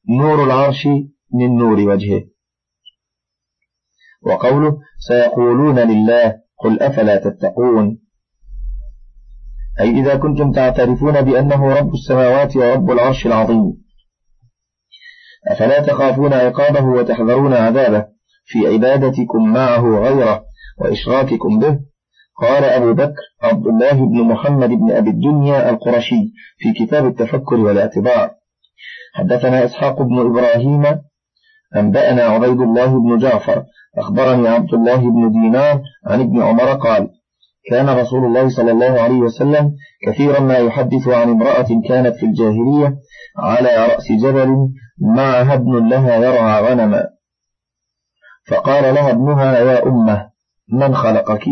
نور 0.09 0.45
العرش 0.45 0.87
من 1.35 1.57
نور 1.57 1.81
وجهه. 1.81 2.23
وقوله 4.23 4.79
سيقولون 4.99 5.79
لله 5.79 6.41
قل 6.59 6.83
أفلا 6.83 7.17
تتقون؟ 7.17 8.04
أي 9.81 9.91
إذا 9.91 10.17
كنتم 10.17 10.53
تعترفون 10.53 11.21
بأنه 11.23 11.75
رب 11.75 11.95
السماوات 11.95 12.57
ورب 12.57 12.91
العرش 12.91 13.27
العظيم. 13.27 13.73
أفلا 15.51 15.81
تخافون 15.81 16.33
عقابه 16.33 16.85
وتحذرون 16.85 17.55
عذابه 17.55 18.07
في 18.45 18.67
عبادتكم 18.67 19.53
معه 19.53 19.99
غيره 19.99 20.45
وإشراككم 20.79 21.59
به؟ 21.59 21.79
قال 22.41 22.65
أبو 22.65 22.93
بكر 22.93 23.23
عبد 23.43 23.67
الله 23.67 23.93
بن 23.93 24.23
محمد 24.23 24.69
بن 24.69 24.91
أبي 24.91 25.11
الدنيا 25.11 25.71
القرشي 25.71 26.33
في 26.59 26.73
كتاب 26.85 27.07
التفكر 27.07 27.55
والاعتبار. 27.55 28.31
حدثنا 29.15 29.65
إسحاق 29.65 30.03
بن 30.03 30.19
إبراهيم 30.19 31.01
أنبأنا 31.77 32.23
عبيد 32.23 32.61
الله 32.61 33.01
بن 33.01 33.19
جعفر 33.19 33.65
أخبرني 33.99 34.49
عبد 34.49 34.75
الله 34.75 34.97
بن 34.97 35.33
دينار 35.33 35.83
عن 36.07 36.21
ابن 36.21 36.43
عمر 36.43 36.75
قال 36.75 37.11
كان 37.71 37.89
رسول 37.89 38.25
الله 38.25 38.49
صلى 38.49 38.71
الله 38.71 39.01
عليه 39.01 39.19
وسلم 39.19 39.73
كثيرا 40.07 40.41
ما 40.41 40.57
يحدث 40.57 41.09
عن 41.09 41.31
امرأة 41.31 41.67
كانت 41.89 42.17
في 42.17 42.27
الجاهلية 42.27 42.97
على 43.39 43.87
رأس 43.87 44.13
جبل 44.23 44.57
معها 45.17 45.55
ابن 45.55 45.89
لها 45.89 46.17
يرعى 46.17 46.63
غنما. 46.63 47.05
فقال 48.49 48.95
لها 48.95 49.11
ابنها 49.11 49.59
يا 49.59 49.87
أمة 49.87 50.31
من 50.73 50.95
خلقك؟ 50.95 51.45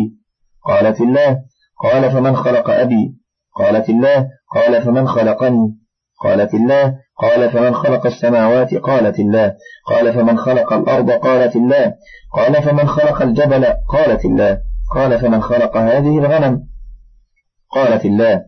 قالت 0.65 1.01
الله 1.01 1.39
قال 1.83 2.11
فمن 2.11 2.37
خلق 2.37 2.71
أبي؟ 2.71 3.15
قالت 3.57 3.89
الله 3.89 4.29
قال 4.55 4.83
فمن 4.83 5.09
خلقني؟ 5.09 5.79
قالت 6.23 6.55
الله 6.55 6.95
قال 7.19 7.51
فمن 7.51 7.75
خلق 7.75 8.07
السماوات؟ 8.07 8.75
قالت 8.75 9.19
الله 9.19 9.55
قال 9.87 10.13
فمن 10.13 10.39
خلق 10.39 10.73
الأرض؟ 10.73 11.11
قالت 11.11 11.57
الله 11.57 11.95
قال 12.35 12.63
فمن 12.63 12.89
خلق 12.89 13.23
الجبل؟ 13.23 13.65
قالت 13.65 14.25
الله 14.25 14.59
قال 14.95 15.21
فمن 15.21 15.43
خلق 15.43 15.77
هذه 15.77 16.19
الغنم؟ 16.19 16.69
قالت 17.71 18.05
الله. 18.05 18.43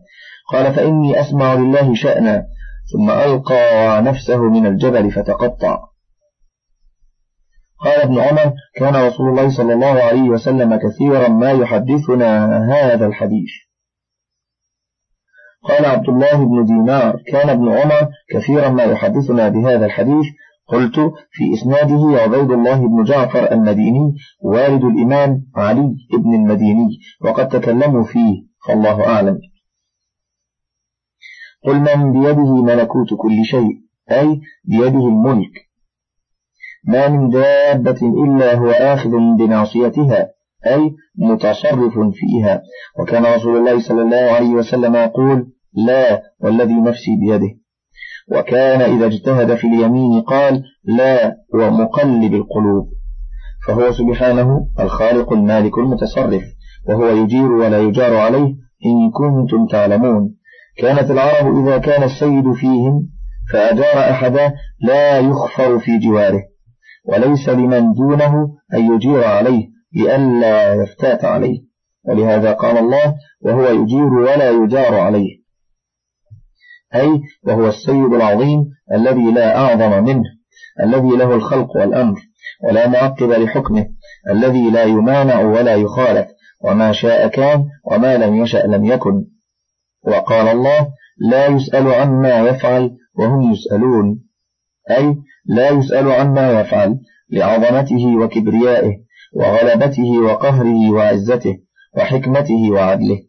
قال 0.51 0.73
فإني 0.73 1.21
أسمع 1.21 1.53
لله 1.53 1.95
شأنا 1.95 2.45
ثم 2.93 3.09
ألقى 3.09 4.01
نفسه 4.01 4.37
من 4.37 4.65
الجبل 4.65 5.11
فتقطع. 5.11 5.79
قال 7.79 8.01
ابن 8.01 8.19
عمر 8.19 8.53
كان 8.75 8.95
رسول 8.95 9.29
الله 9.29 9.57
صلى 9.57 9.73
الله 9.73 10.03
عليه 10.03 10.29
وسلم 10.29 10.75
كثيرا 10.75 11.27
ما 11.27 11.51
يحدثنا 11.51 12.59
هذا 12.73 13.05
الحديث. 13.05 13.49
قال 15.63 15.85
عبد 15.85 16.09
الله 16.09 16.45
بن 16.45 16.65
دينار 16.65 17.21
كان 17.27 17.49
ابن 17.49 17.71
عمر 17.71 18.09
كثيرا 18.29 18.69
ما 18.69 18.83
يحدثنا 18.83 19.49
بهذا 19.49 19.85
الحديث 19.85 20.25
قلت 20.67 20.95
في 21.31 21.53
إسناده 21.53 22.21
عبيد 22.21 22.51
الله 22.51 22.87
بن 22.87 23.03
جعفر 23.03 23.51
المديني 23.51 24.15
والد 24.41 24.83
الإمام 24.83 25.45
علي 25.55 25.95
بن 26.13 26.33
المديني 26.35 26.99
وقد 27.21 27.47
تكلموا 27.47 28.03
فيه 28.03 28.43
فالله 28.67 29.07
أعلم. 29.07 29.39
قل 31.63 31.75
من 31.75 32.11
بيده 32.11 32.55
ملكوت 32.63 33.07
كل 33.17 33.45
شيء 33.45 33.81
أي 34.11 34.41
بيده 34.63 35.07
الملك. 35.07 35.51
ما 36.83 37.09
من 37.09 37.29
دابة 37.29 37.99
إلا 38.23 38.55
هو 38.55 38.69
آخذ 38.69 39.09
بناصيتها 39.39 40.29
أي 40.67 40.95
متصرف 41.17 41.93
فيها. 42.13 42.61
وكان 42.99 43.25
رسول 43.25 43.57
الله 43.57 43.79
صلى 43.79 44.01
الله 44.01 44.31
عليه 44.31 44.49
وسلم 44.49 44.95
يقول 44.95 45.51
لا 45.73 46.21
والذي 46.39 46.73
نفسي 46.73 47.11
بيده. 47.21 47.64
وكان 48.31 48.81
إذا 48.81 49.05
اجتهد 49.05 49.55
في 49.55 49.67
اليمين 49.67 50.21
قال 50.21 50.63
لا 50.83 51.35
ومقلب 51.53 52.33
القلوب. 52.33 52.89
فهو 53.67 53.91
سبحانه 53.91 54.67
الخالق 54.79 55.33
المالك 55.33 55.77
المتصرف 55.77 56.43
وهو 56.89 57.07
يجير 57.07 57.51
ولا 57.51 57.79
يجار 57.79 58.15
عليه 58.15 58.55
إن 58.85 59.11
كنتم 59.13 59.67
تعلمون. 59.67 60.35
كانت 60.77 61.11
العرب 61.11 61.57
إذا 61.57 61.77
كان 61.77 62.03
السيد 62.03 62.51
فيهم 62.53 63.09
فأجار 63.53 64.11
أحدا 64.11 64.53
لا 64.81 65.19
يخفر 65.19 65.79
في 65.79 65.99
جواره. 65.99 66.41
وليس 67.05 67.49
لمن 67.49 67.93
دونه 67.93 68.33
أن 68.73 68.93
يجير 68.93 69.23
عليه 69.23 69.67
لئلا 69.95 70.73
يفتات 70.73 71.25
عليه. 71.25 71.59
ولهذا 72.07 72.51
قال 72.51 72.77
الله 72.77 73.15
وهو 73.41 73.65
يجير 73.65 74.13
ولا 74.13 74.49
يجار 74.49 74.99
عليه. 74.99 75.44
أي 76.95 77.21
وهو 77.43 77.67
السيد 77.67 78.13
العظيم 78.13 78.65
الذي 78.93 79.31
لا 79.31 79.57
أعظم 79.57 80.03
منه 80.03 80.23
الذي 80.83 81.09
له 81.09 81.35
الخلق 81.35 81.77
والأمر 81.77 82.15
ولا 82.63 82.87
معقب 82.87 83.31
لحكمه 83.31 83.85
الذي 84.31 84.69
لا 84.69 84.83
يمانع 84.83 85.39
ولا 85.39 85.75
يخالف 85.75 86.27
وما 86.63 86.91
شاء 86.91 87.27
كان 87.27 87.65
وما 87.91 88.17
لم 88.17 88.35
يشأ 88.35 88.57
لم 88.57 88.85
يكن. 88.85 89.25
وقال 90.07 90.47
الله 90.47 90.87
لا 91.17 91.47
يسأل 91.47 91.87
عما 91.87 92.39
يفعل 92.39 92.91
وهم 93.15 93.51
يسألون. 93.51 94.19
أي 94.91 95.15
لا 95.45 95.69
يسأل 95.69 96.11
عما 96.11 96.59
يفعل 96.59 96.99
لعظمته 97.31 98.17
وكبريائه 98.21 98.93
وغلبته 99.33 100.19
وقهره 100.19 100.91
وعزته 100.91 101.57
وحكمته 101.97 102.71
وعدله. 102.71 103.19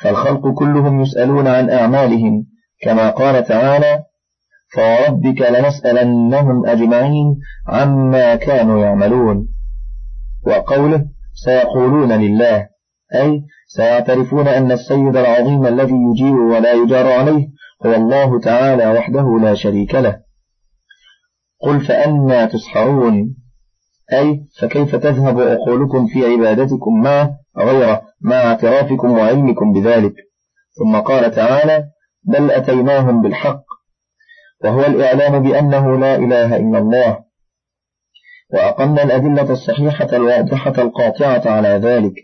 فالخلق 0.00 0.48
كلهم 0.54 1.00
يسألون 1.00 1.46
عن 1.46 1.70
أعمالهم 1.70 2.46
كما 2.82 3.10
قال 3.10 3.44
تعالى 3.44 4.02
فوربك 4.74 5.40
لنسألنهم 5.40 6.66
أجمعين 6.66 7.36
عما 7.68 8.34
كانوا 8.34 8.84
يعملون. 8.84 9.48
وقوله 10.46 11.04
سيقولون 11.44 12.12
لله 12.12 12.68
أي 13.14 13.42
سيعترفون 13.66 14.48
أن 14.48 14.72
السيد 14.72 15.16
العظيم 15.16 15.66
الذي 15.66 15.94
يجير 16.10 16.34
ولا 16.34 16.72
يجار 16.72 17.12
عليه 17.12 17.48
هو 17.86 17.94
الله 17.94 18.40
تعالى 18.40 18.90
وحده 18.90 19.38
لا 19.42 19.54
شريك 19.54 19.94
له. 19.94 20.20
قل 21.62 21.80
فأنا 21.80 22.46
تسحرون. 22.46 23.36
أي 24.12 24.46
فكيف 24.60 24.96
تذهب 24.96 25.40
عقولكم 25.40 26.06
في 26.06 26.24
عبادتكم 26.24 27.02
معه 27.02 27.39
غير 27.60 28.00
مع 28.20 28.36
اعترافكم 28.36 29.10
وعلمكم 29.10 29.72
بذلك. 29.72 30.14
ثم 30.78 30.96
قال 30.96 31.30
تعالى 31.30 31.84
بل 32.24 32.50
أتيناهم 32.50 33.22
بالحق. 33.22 33.64
وهو 34.64 34.80
الإعلام 34.80 35.42
بأنه 35.42 35.98
لا 35.98 36.16
إله 36.16 36.56
إلا 36.56 36.78
الله. 36.78 37.18
وأقمنا 38.52 39.02
الأدلة 39.02 39.52
الصحيحة 39.52 40.08
الواضحة 40.12 40.74
القاطعة 40.78 41.42
على 41.46 41.68
ذلك. 41.68 42.14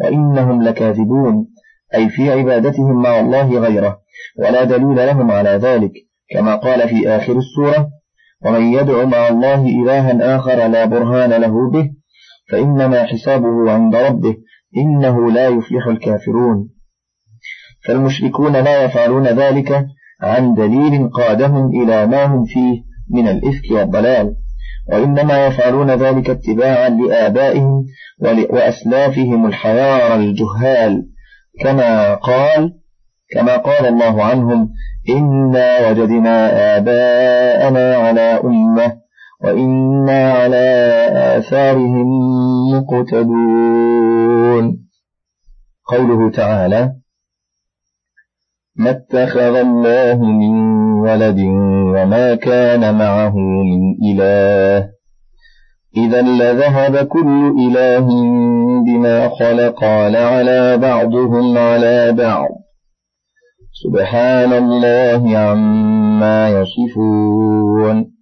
وإنهم 0.00 0.62
لكاذبون 0.62 1.48
أي 1.94 2.08
في 2.08 2.30
عبادتهم 2.32 3.02
مع 3.02 3.20
الله 3.20 3.58
غيره 3.58 4.00
ولا 4.38 4.64
دليل 4.64 4.96
لهم 4.96 5.30
على 5.30 5.50
ذلك 5.50 5.92
كما 6.30 6.56
قال 6.56 6.88
في 6.88 7.08
آخر 7.08 7.38
السورة 7.38 7.90
ومن 8.44 8.72
يدع 8.72 9.04
مع 9.04 9.28
الله 9.28 9.66
إلها 9.66 10.36
آخر 10.36 10.66
لا 10.66 10.84
برهان 10.84 11.30
له 11.30 11.70
به 11.70 11.90
فإنما 12.50 13.04
حسابه 13.04 13.70
عند 13.70 13.96
ربه 13.96 14.36
إنه 14.76 15.30
لا 15.30 15.48
يفلح 15.48 15.86
الكافرون. 15.86 16.68
فالمشركون 17.86 18.52
لا 18.52 18.84
يفعلون 18.84 19.26
ذلك 19.26 19.86
عن 20.22 20.54
دليل 20.54 21.08
قادهم 21.08 21.82
إلى 21.82 22.06
ما 22.06 22.24
هم 22.24 22.44
فيه 22.44 22.82
من 23.10 23.28
الإفك 23.28 23.70
والضلال 23.70 24.34
وإنما 24.92 25.46
يفعلون 25.46 25.90
ذلك 25.90 26.30
اتباعا 26.30 26.88
لآبائهم 26.88 27.84
وأسلافهم 28.50 29.46
الحيار 29.46 30.14
الجهال. 30.14 31.08
كما 31.60 32.14
قال 32.14 32.74
كما 33.30 33.56
قال 33.56 33.86
الله 33.86 34.24
عنهم 34.24 34.70
إنا 35.08 35.88
وجدنا 35.88 36.76
آباءنا 36.76 37.96
على 37.96 38.40
أمة 38.44 38.96
وإنا 39.44 40.32
على 40.32 40.66
آثارهم 41.36 42.08
مقتدون. 42.74 44.78
قوله 45.86 46.30
تعالى 46.30 46.92
ما 48.76 48.90
اتخذ 48.90 49.54
الله 49.54 50.24
من 50.24 50.54
ولد 51.00 51.38
وما 51.94 52.34
كان 52.34 52.98
معه 52.98 53.36
من 53.38 53.80
إله. 54.12 54.88
إذا 55.96 56.22
لذهب 56.22 57.06
كل 57.06 57.54
إله 57.60 58.06
بما 58.86 59.28
خلق 59.28 59.84
على 59.84 60.76
بعضهم 60.76 61.58
على 61.58 62.12
بعض. 62.12 62.48
سبحان 63.84 64.52
الله 64.52 65.38
عما 65.38 66.48
يصفون. 66.48 68.17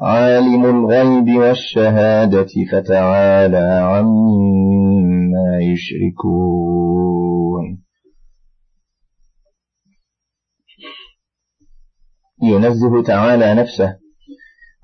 عالم 0.00 0.64
الغيب 0.64 1.36
والشهادة 1.36 2.48
فتعالى 2.72 3.80
عما 3.82 5.58
يشركون. 5.60 7.24
ينزه 12.42 13.02
تعالى 13.02 13.54
نفسه 13.54 13.96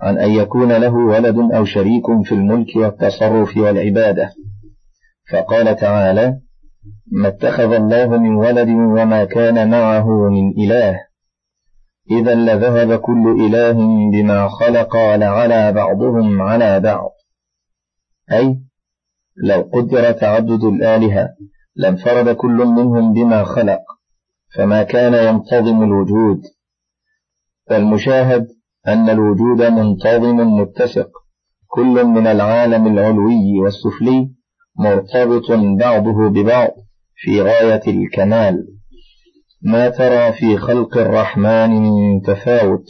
عن 0.00 0.18
أن 0.18 0.30
يكون 0.30 0.72
له 0.72 0.94
ولد 0.94 1.36
أو 1.54 1.64
شريك 1.64 2.04
في 2.24 2.32
الملك 2.34 2.76
والتصرف 2.76 3.56
والعبادة. 3.56 4.30
فقال 5.32 5.76
تعالى 5.76 6.40
ما 7.12 7.28
اتخذ 7.28 7.72
الله 7.72 8.18
من 8.18 8.34
ولد 8.34 8.68
وما 8.68 9.24
كان 9.24 9.70
معه 9.70 10.28
من 10.30 10.64
إله 10.64 11.09
إذا 12.10 12.34
لذهب 12.34 13.00
كل 13.00 13.44
إله 13.46 13.72
بما 14.12 14.48
خلق 14.48 14.96
لعلى 14.96 15.72
بعضهم 15.72 16.42
على 16.42 16.80
بعض. 16.80 17.10
أي 18.32 18.56
لو 19.36 19.70
قدر 19.72 20.12
تعدد 20.12 20.64
الآلهة 20.64 21.28
لانفرد 21.76 22.36
كل 22.36 22.66
منهم 22.66 23.12
بما 23.12 23.44
خلق 23.44 23.80
فما 24.54 24.82
كان 24.82 25.14
ينتظم 25.34 25.82
الوجود. 25.82 26.42
فالمشاهد 27.68 28.46
أن 28.88 29.10
الوجود 29.10 29.62
منتظم 29.62 30.36
متسق 30.36 31.10
كل 31.68 32.04
من 32.04 32.26
العالم 32.26 32.86
العلوي 32.86 33.60
والسفلي 33.60 34.30
مرتبط 34.78 35.50
بعضه 35.78 36.28
ببعض 36.28 36.70
في 37.14 37.42
غاية 37.42 37.82
الكمال. 37.86 38.79
ما 39.62 39.88
ترى 39.88 40.32
في 40.32 40.56
خلق 40.58 40.96
الرحمن 40.98 41.70
من 41.70 42.22
تفاوت 42.22 42.84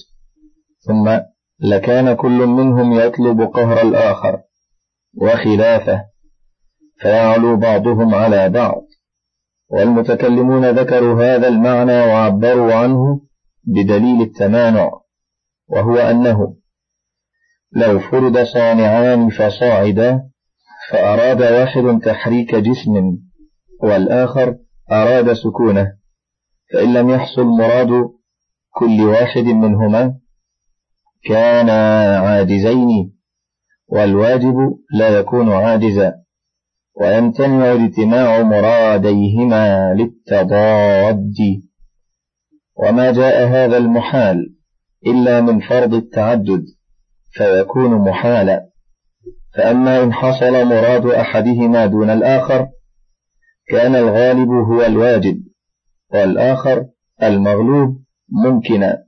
ثم 0.80 1.18
لكان 1.60 2.14
كل 2.14 2.46
منهم 2.46 2.92
يطلب 2.92 3.40
قهر 3.40 3.82
الآخر 3.82 4.40
وخلافه 5.16 6.04
فيعلو 7.00 7.56
بعضهم 7.56 8.14
على 8.14 8.48
بعض. 8.48 8.82
والمتكلمون 9.70 10.70
ذكروا 10.70 11.24
هذا 11.24 11.48
المعنى 11.48 12.00
وعبروا 12.00 12.74
عنه 12.74 13.20
بدليل 13.64 14.22
التمانع 14.22 14.90
وهو 15.68 15.96
أنه 15.96 16.56
لو 17.72 17.98
فرد 17.98 18.42
صانعان 18.42 19.28
فصاعدا 19.28 20.22
فأراد 20.90 21.42
واحد 21.42 22.00
تحريك 22.04 22.54
جسم 22.54 23.18
والآخر 23.82 24.56
أراد 24.92 25.32
سكونه. 25.32 25.99
فإن 26.72 26.94
لم 26.94 27.10
يحصل 27.10 27.44
مراد 27.44 28.10
كل 28.70 29.00
واحد 29.00 29.44
منهما 29.44 30.14
كانا 31.24 32.18
عاجزين 32.18 33.12
والواجب 33.88 34.56
لا 34.92 35.08
يكون 35.08 35.52
عاجزا 35.52 36.20
ويمتنع 37.00 37.72
اجتماع 37.72 38.42
مراديهما 38.42 39.94
للتضاد. 39.94 41.34
وما 42.76 43.12
جاء 43.12 43.48
هذا 43.48 43.76
المحال 43.76 44.54
إلا 45.06 45.40
من 45.40 45.60
فرض 45.60 45.94
التعدد 45.94 46.64
فيكون 47.30 47.90
محالا. 47.90 48.66
فأما 49.56 50.02
إن 50.02 50.12
حصل 50.12 50.64
مراد 50.64 51.06
أحدهما 51.06 51.86
دون 51.86 52.10
الآخر 52.10 52.68
كان 53.68 53.96
الغالب 53.96 54.48
هو 54.48 54.82
الواجب. 54.82 55.49
والآخر 56.14 56.86
المغلوب 57.22 57.96
ممكنا 58.28 59.04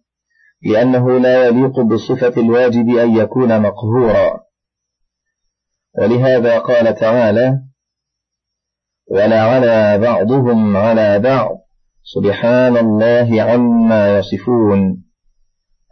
لأنه 0.62 1.18
لا 1.18 1.46
يليق 1.46 1.80
بصفة 1.80 2.40
الواجب 2.40 2.88
أن 2.88 3.16
يكون 3.16 3.60
مقهورا. 3.60 4.40
ولهذا 5.98 6.58
قال 6.58 6.94
تعالى 6.94 7.58
ولعلى 9.10 9.98
بعضهم 9.98 10.76
على 10.76 11.18
بعض 11.18 11.58
سبحان 12.02 12.76
الله 12.76 13.42
عما 13.42 14.18
يصفون 14.18 15.04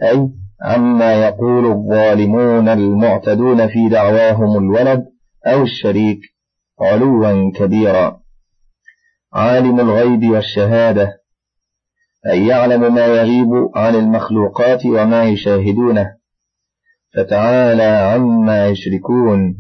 أي 0.03 0.29
عما 0.63 1.15
يقول 1.27 1.67
الظالمون 1.67 2.69
المعتدون 2.69 3.69
في 3.69 3.89
دعواهم 3.89 4.59
الولد 4.59 5.05
أو 5.47 5.63
الشريك 5.63 6.21
علوا 6.81 7.53
كبيرا. 7.53 8.21
عالم 9.33 9.81
الغيب 9.81 10.31
والشهادة 10.31 11.21
أي 12.27 12.47
يعلم 12.47 12.95
ما 12.95 13.07
يغيب 13.07 13.49
عن 13.75 13.95
المخلوقات 13.95 14.87
وما 14.87 15.25
يشاهدونه. 15.25 16.17
فتعالى 17.17 17.83
عما 17.83 18.67
يشركون 18.67 19.57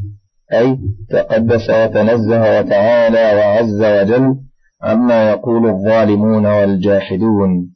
أي 0.53 0.79
تقدس 1.11 1.71
وتنزه 1.71 2.59
وتعالى 2.59 3.37
وعز 3.37 3.83
وجل 3.83 4.37
عما 4.83 5.31
يقول 5.31 5.67
الظالمون 5.67 6.47
والجاحدون. 6.47 7.75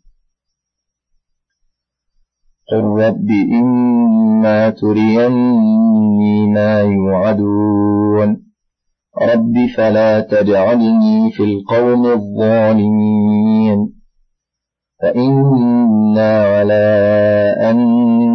قل 2.72 2.84
رب 2.84 3.28
إما 3.52 4.70
تريني 4.70 6.46
ما 6.54 6.80
يوعدون. 6.80 8.43
رب 9.22 9.54
فلا 9.76 10.20
تجعلني 10.20 11.30
في 11.32 11.44
القوم 11.44 12.06
الظالمين 12.06 13.92
فإنا 15.02 16.42
على 16.44 16.84
أن 17.60 17.76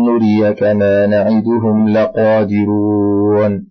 نريك 0.04 0.64
ما 0.64 1.06
نعدهم 1.08 1.90
لقادرون 1.90 3.68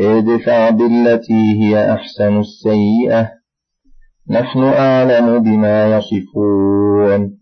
ادفع 0.00 0.70
بالتي 0.70 1.62
هي 1.62 1.92
أحسن 1.92 2.38
السيئة 2.38 3.30
نحن 4.30 4.58
أعلم 4.62 5.38
بما 5.42 5.96
يصفون 5.96 7.38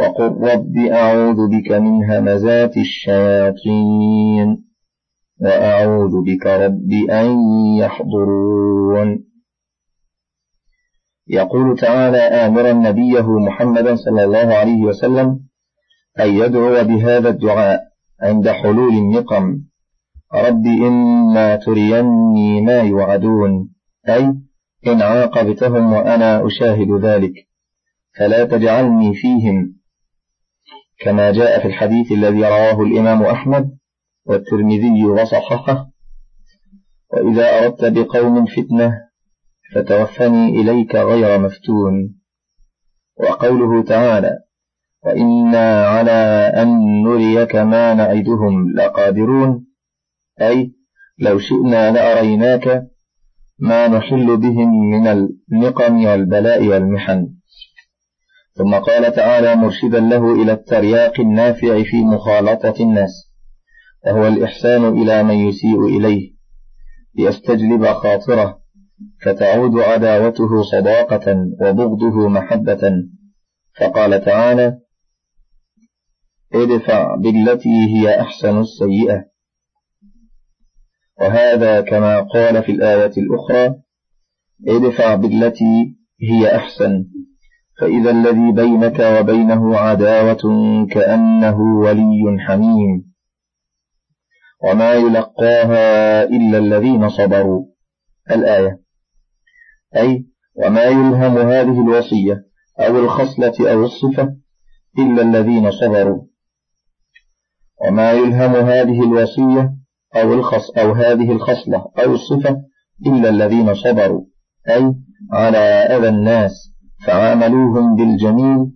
وقل 0.00 0.48
رب 0.50 0.76
أعوذ 0.76 1.48
بك 1.48 1.72
من 1.72 2.10
همزات 2.10 2.76
الشياطين 2.76 4.69
وأعوذ 5.40 6.22
بك 6.22 6.46
رب 6.46 6.92
أن 7.10 7.26
يحضرون. 7.78 9.24
يقول 11.28 11.76
تعالى 11.78 12.18
آمرا 12.18 12.72
نبيه 12.72 13.38
محمدا 13.38 13.96
صلى 13.96 14.24
الله 14.24 14.54
عليه 14.54 14.82
وسلم 14.82 15.40
أن 16.20 16.28
يدعو 16.28 16.84
بهذا 16.84 17.28
الدعاء 17.28 17.80
عند 18.22 18.48
حلول 18.48 18.92
النقم. 18.92 19.58
رب 20.34 20.66
إما 20.66 21.56
تريني 21.56 22.60
ما 22.60 22.80
يوعدون 22.80 23.70
أي 24.08 24.34
إن 24.86 25.02
عاقبتهم 25.02 25.92
وأنا 25.92 26.46
أشاهد 26.46 26.90
ذلك 27.04 27.32
فلا 28.18 28.44
تجعلني 28.44 29.14
فيهم. 29.14 29.76
كما 31.00 31.32
جاء 31.32 31.60
في 31.60 31.68
الحديث 31.68 32.12
الذي 32.12 32.44
رواه 32.44 32.82
الإمام 32.82 33.22
أحمد 33.22 33.79
والترمذي 34.30 35.04
وصححه. 35.04 35.90
وإذا 37.12 37.58
أردت 37.58 37.84
بقوم 37.84 38.46
فتنة 38.46 38.94
فتوفني 39.74 40.48
إليك 40.48 40.94
غير 40.94 41.38
مفتون. 41.38 42.14
وقوله 43.20 43.82
تعالى 43.82 44.32
وإنا 45.04 45.86
على 45.86 46.52
أن 46.56 47.02
نريك 47.02 47.56
ما 47.56 47.94
نعدهم 47.94 48.72
لقادرون. 48.76 49.66
أي 50.40 50.72
لو 51.18 51.38
شئنا 51.38 51.90
لأريناك 51.90 52.86
ما 53.58 53.88
نحل 53.88 54.36
بهم 54.36 54.90
من 54.90 55.06
النقم 55.06 56.04
والبلاء 56.04 56.66
والمحن. 56.66 57.28
ثم 58.54 58.74
قال 58.74 59.12
تعالى 59.12 59.56
مرشدا 59.56 60.00
له 60.00 60.42
إلى 60.42 60.52
الترياق 60.52 61.20
النافع 61.20 61.82
في 61.82 62.04
مخالطة 62.04 62.74
الناس. 62.80 63.29
وهو 64.06 64.28
الإحسان 64.28 64.88
إلى 65.02 65.22
من 65.22 65.34
يسيء 65.34 65.86
إليه 65.86 66.32
ليستجلب 67.14 67.86
خاطره 67.86 68.60
فتعود 69.22 69.78
عداوته 69.78 70.62
صداقة 70.62 71.36
وبغضه 71.60 72.28
محبة. 72.28 72.92
فقال 73.80 74.24
تعالى 74.24 74.78
ادفع 76.54 77.16
بالتي 77.16 77.68
هي 77.68 78.20
أحسن 78.20 78.60
السيئة. 78.60 79.24
وهذا 81.20 81.80
كما 81.80 82.20
قال 82.20 82.62
في 82.62 82.72
الآية 82.72 83.12
الأخرى 83.18 83.74
ادفع 84.68 85.14
بالتي 85.14 85.96
هي 86.20 86.56
أحسن. 86.56 87.04
فإذا 87.80 88.10
الذي 88.10 88.52
بينك 88.52 89.00
وبينه 89.00 89.76
عداوة 89.76 90.42
كأنه 90.90 91.60
ولي 91.60 92.36
حميم. 92.38 93.09
وما 94.64 94.94
يلقاها 94.94 96.22
إلا 96.22 96.58
الذين 96.58 97.08
صبروا. 97.08 97.64
الآية. 98.30 98.80
أي 99.96 100.26
وما 100.54 100.84
يلهم 100.84 101.38
هذه 101.38 101.80
الوصية 101.80 102.44
أو 102.80 102.98
الخصلة 102.98 103.72
أو 103.72 103.84
الصفة 103.84 104.36
إلا 104.98 105.22
الذين 105.22 105.70
صبروا. 105.70 106.24
وما 107.86 108.12
يلهم 108.12 108.54
هذه 108.56 109.02
الوصية 109.02 109.72
أو 110.16 110.34
الخص 110.34 110.70
أو 110.70 110.92
هذه 110.92 111.32
الخصلة 111.32 111.84
أو 111.98 112.14
الصفة 112.14 112.56
إلا 113.06 113.28
الذين 113.28 113.74
صبروا. 113.74 114.24
أي 114.68 114.94
على 115.32 115.58
أذى 115.58 116.08
الناس 116.08 116.52
فعاملوهم 117.06 117.96
بالجميل 117.96 118.72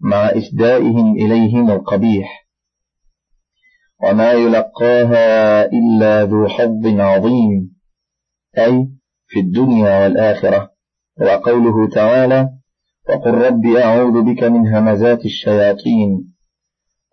مع 0.00 0.26
إسدائهم 0.26 1.16
إليهم 1.16 1.70
القبيح. 1.70 2.45
وما 4.02 4.32
يلقاها 4.32 5.64
إلا 5.64 6.24
ذو 6.24 6.48
حظ 6.48 6.86
عظيم. 6.86 7.70
أي 8.58 8.88
في 9.26 9.40
الدنيا 9.40 10.02
والآخرة. 10.02 10.70
وقوله 11.20 11.88
تعالى 11.88 12.48
وقل 13.08 13.34
رب 13.34 13.66
أعوذ 13.66 14.22
بك 14.22 14.44
من 14.44 14.74
همزات 14.74 15.24
الشياطين. 15.24 16.34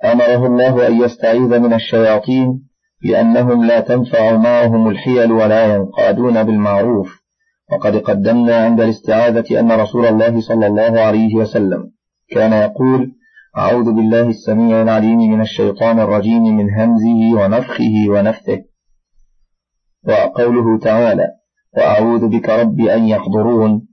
أمره 0.06 0.48
الله 0.48 0.88
أن 0.88 1.02
يستعيذ 1.02 1.60
من 1.60 1.74
الشياطين 1.74 2.67
لأنهم 3.04 3.65
لا 3.65 3.80
تنفع 3.80 4.38
معهم 4.38 4.89
الحيل 4.89 5.32
ولا 5.32 5.76
ينقادون 5.76 6.43
بالمعروف. 6.43 7.24
وقد 7.72 7.96
قدمنا 7.96 8.56
عند 8.65 8.82
الاستعاذة 8.82 9.60
أن 9.60 9.72
رسول 9.72 10.06
الله 10.06 10.41
صلى 10.41 10.67
الله 10.67 11.02
عليه 11.02 11.36
وسلم 11.36 11.91
كان 12.30 12.54
يقول 12.54 13.12
أعوذ 13.58 13.92
بالله 13.92 14.30
السميع 14.30 14.82
العليم 14.82 15.18
من 15.20 15.42
الشيطان 15.42 16.00
الرجيم 16.00 16.44
من 16.58 16.74
همزه 16.74 17.42
ونفخه 17.42 18.06
ونفثه. 18.08 18.63
وقوله 20.08 20.80
تعالى 20.80 21.28
وأعوذ 21.78 22.28
بك 22.28 22.50
رب 22.50 22.80
أن 22.80 23.04
يحضرون 23.08 23.88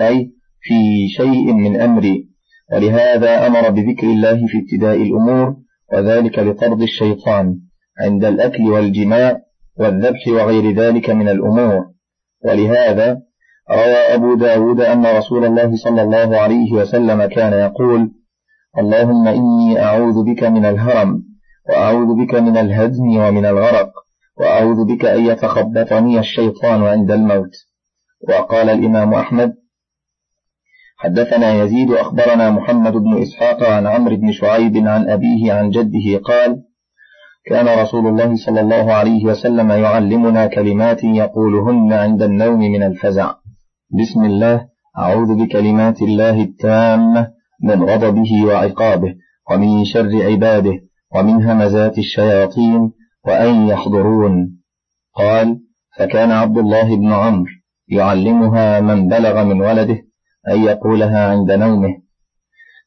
أي 0.00 0.32
في 0.60 1.08
شيء 1.08 1.52
من 1.52 1.80
أمري. 1.80 2.28
ولهذا 2.72 3.46
أمر 3.46 3.70
بذكر 3.70 4.06
الله 4.06 4.46
في 4.46 4.58
ابتداء 4.58 5.02
الأمور 5.02 5.56
وذلك 5.92 6.38
لطرد 6.38 6.82
الشيطان 6.82 7.58
عند 8.00 8.24
الأكل 8.24 8.62
والجماع 8.62 9.40
والذبح 9.78 10.28
وغير 10.28 10.70
ذلك 10.72 11.10
من 11.10 11.28
الأمور. 11.28 11.84
ولهذا 12.44 13.22
روى 13.70 14.14
أبو 14.14 14.34
داود 14.34 14.80
أن 14.80 15.06
رسول 15.06 15.44
الله 15.44 15.76
صلى 15.76 16.02
الله 16.02 16.38
عليه 16.38 16.72
وسلم 16.72 17.24
كان 17.24 17.52
يقول 17.52 18.10
اللهم 18.78 19.28
إني 19.28 19.80
أعوذ 19.80 20.24
بك 20.24 20.44
من 20.44 20.64
الهرم 20.64 21.22
وأعوذ 21.68 22.24
بك 22.24 22.34
من 22.34 22.56
الهدم 22.56 23.16
ومن 23.16 23.46
الغرق 23.46 23.90
وأعوذ 24.38 24.84
بك 24.84 25.04
أن 25.04 25.26
يتخبطني 25.26 26.18
الشيطان 26.18 26.82
عند 26.82 27.10
الموت. 27.10 27.54
وقال 28.28 28.70
الإمام 28.70 29.14
أحمد 29.14 29.54
حدثنا 30.98 31.62
يزيد 31.62 31.90
أخبرنا 31.90 32.50
محمد 32.50 32.92
بن 32.92 33.22
إسحاق 33.22 33.62
عن 33.62 33.86
عمرو 33.86 34.16
بن 34.16 34.32
شعيب 34.32 34.76
عن 34.76 35.10
أبيه 35.10 35.52
عن 35.52 35.70
جده 35.70 36.18
قال 36.24 36.62
كان 37.46 37.78
رسول 37.82 38.06
الله 38.06 38.36
صلى 38.46 38.60
الله 38.60 38.92
عليه 38.92 39.24
وسلم 39.24 39.70
يعلمنا 39.70 40.46
كلمات 40.46 41.04
يقولهن 41.04 41.92
عند 41.92 42.22
النوم 42.22 42.58
من 42.58 42.82
الفزع. 42.82 43.34
بسم 44.00 44.24
الله 44.24 44.66
أعوذ 44.98 45.44
بكلمات 45.44 46.02
الله 46.02 46.42
التامة. 46.42 47.35
من 47.62 47.84
غضبه 47.84 48.44
وعقابه 48.44 49.14
ومن 49.50 49.84
شر 49.84 50.22
عباده 50.22 50.80
ومن 51.14 51.42
همزات 51.42 51.98
الشياطين 51.98 52.92
وأن 53.26 53.68
يحضرون. 53.68 54.58
قال 55.14 55.60
فكان 55.98 56.30
عبد 56.30 56.58
الله 56.58 56.96
بن 56.96 57.12
عمرو 57.12 57.50
يعلمها 57.88 58.80
من 58.80 59.08
بلغ 59.08 59.44
من 59.44 59.60
ولده 59.60 59.98
أن 60.48 60.62
يقولها 60.62 61.30
عند 61.30 61.52
نومه. 61.52 61.96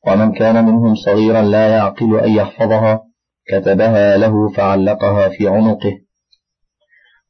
ومن 0.08 0.32
كان 0.32 0.66
منهم 0.66 0.96
صغيرا 0.96 1.42
لا 1.42 1.68
يعقل 1.68 2.20
أن 2.20 2.32
يحفظها 2.32 3.04
كتبها 3.48 4.18
له 4.18 4.50
فعلقها 4.50 5.30
في 5.30 5.48
عنقه. 5.48 5.98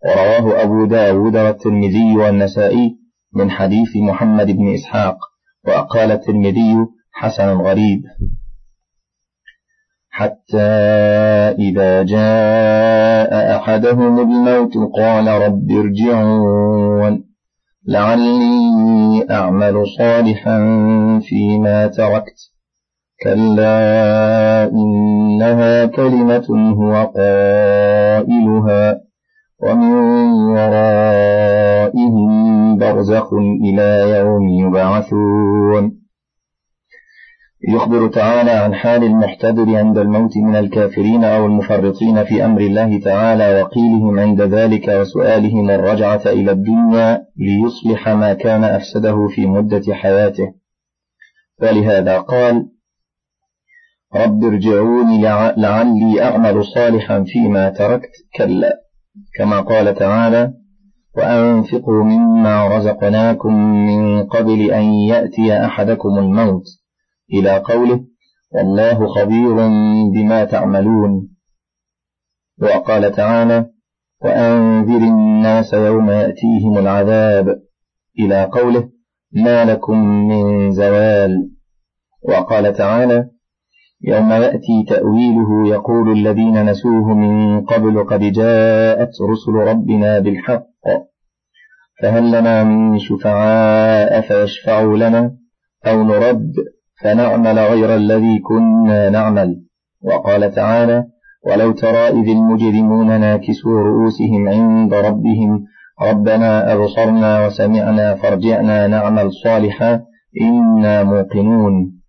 ورواه 0.05 0.63
أبو 0.63 0.85
داود 0.85 1.37
والترمذي 1.37 2.17
والنسائي 2.17 2.95
من 3.33 3.51
حديث 3.51 3.95
محمد 3.95 4.47
بن 4.47 4.73
إسحاق 4.73 5.17
وقال 5.67 6.11
الترمذي 6.11 6.75
حسن 7.19 7.47
غريب. 7.47 8.03
حتى 10.09 10.57
إذا 11.59 12.03
جاء 12.03 13.55
أحدهم 13.57 14.19
الموت 14.19 14.73
قال 14.95 15.27
رب 15.27 15.71
ارجعون. 15.71 17.23
لعلي 17.87 19.25
أعمل 19.31 19.87
صالحا 19.97 20.59
فيما 21.29 21.87
تركت. 21.87 22.39
كلا 23.23 24.63
إنها 24.63 25.85
كلمة 25.85 26.73
هو 26.79 27.11
قائلها 27.15 29.01
ومن 29.63 29.93
ورائهم 30.55 32.29
برزخ 32.77 33.33
إلى 33.63 34.17
يوم 34.17 34.49
يبعثون. 34.49 35.98
يخبر 37.69 38.07
تعالى 38.07 38.51
عن 38.51 38.73
حال 38.73 39.03
المحتضر 39.03 39.75
عند 39.75 39.97
الموت 39.97 40.37
من 40.37 40.55
الكافرين 40.55 41.23
أو 41.23 41.45
المفرطين 41.45 42.23
في 42.23 42.45
أمر 42.45 42.61
الله 42.61 42.99
تعالى 42.99 43.61
وقيلهم 43.61 44.19
عند 44.19 44.41
ذلك 44.41 44.87
وسؤالهم 44.87 45.69
الرجعة 45.69 46.21
إلى 46.25 46.51
الدنيا 46.51 47.21
ليصلح 47.37 48.09
ما 48.09 48.33
كان 48.33 48.63
أفسده 48.63 49.27
في 49.27 49.45
مدة 49.45 49.93
حياته. 49.93 50.53
ولهذا 51.61 52.19
قال 52.19 52.65
رب 54.15 54.43
ارجعوني 54.43 55.21
لعلي 55.57 56.23
أعمل 56.23 56.65
صالحا 56.65 57.23
فيما 57.23 57.69
تركت. 57.69 58.11
كلا. 58.37 58.79
كما 59.37 59.61
قال 59.61 59.95
تعالى 59.95 60.53
وأنفقوا 61.17 62.03
مما 62.03 62.67
رزقناكم 62.77 63.53
من 63.87 64.23
قبل 64.23 64.71
أن 64.71 64.83
يأتي 64.83 65.65
أحدكم 65.65 66.19
الموت. 66.19 66.78
إلى 67.33 67.57
قوله 67.57 68.03
والله 68.51 69.07
خبير 69.07 69.55
بما 70.13 70.45
تعملون. 70.45 71.29
وقال 72.61 73.11
تعالى 73.11 73.65
وأنذر 74.21 74.97
الناس 74.97 75.73
يوم 75.73 76.09
يأتيهم 76.09 76.77
العذاب. 76.77 77.61
إلى 78.19 78.43
قوله 78.43 78.89
ما 79.31 79.65
لكم 79.65 79.97
من 80.27 80.71
زوال. 80.71 81.51
وقال 82.23 82.73
تعالى 82.73 83.29
يوم 84.01 84.31
يأتي 84.31 84.85
تأويله 84.87 85.67
يقول 85.67 86.11
الذين 86.11 86.65
نسوه 86.65 87.13
من 87.13 87.61
قبل 87.65 88.03
قد 88.03 88.19
جاءت 88.19 89.09
رسل 89.31 89.51
ربنا 89.51 90.19
بالحق. 90.19 90.69
فهل 92.01 92.31
لنا 92.31 92.63
من 92.63 92.99
شفعاء 92.99 94.21
فيشفعوا 94.21 94.97
لنا 94.97 95.35
أو 95.85 96.03
نرد؟ 96.03 96.53
فنعمل 97.01 97.59
غير 97.59 97.95
الذي 97.95 98.39
كنا 98.39 99.09
نعمل. 99.09 99.61
وقال 100.03 100.51
تعالى 100.51 101.03
ولو 101.47 101.71
ترى 101.71 102.07
إذ 102.07 102.29
المجرمون 102.29 103.19
ناكسوا 103.19 103.79
رؤوسهم 103.79 104.49
عند 104.49 104.93
ربهم 104.93 105.65
ربنا 106.01 106.73
أبصرنا 106.73 107.45
وسمعنا 107.45 108.15
فارجعنا 108.15 108.87
نعمل 108.87 109.31
صالحا 109.43 110.01
إنا 110.41 111.03
موقنون. 111.03 111.99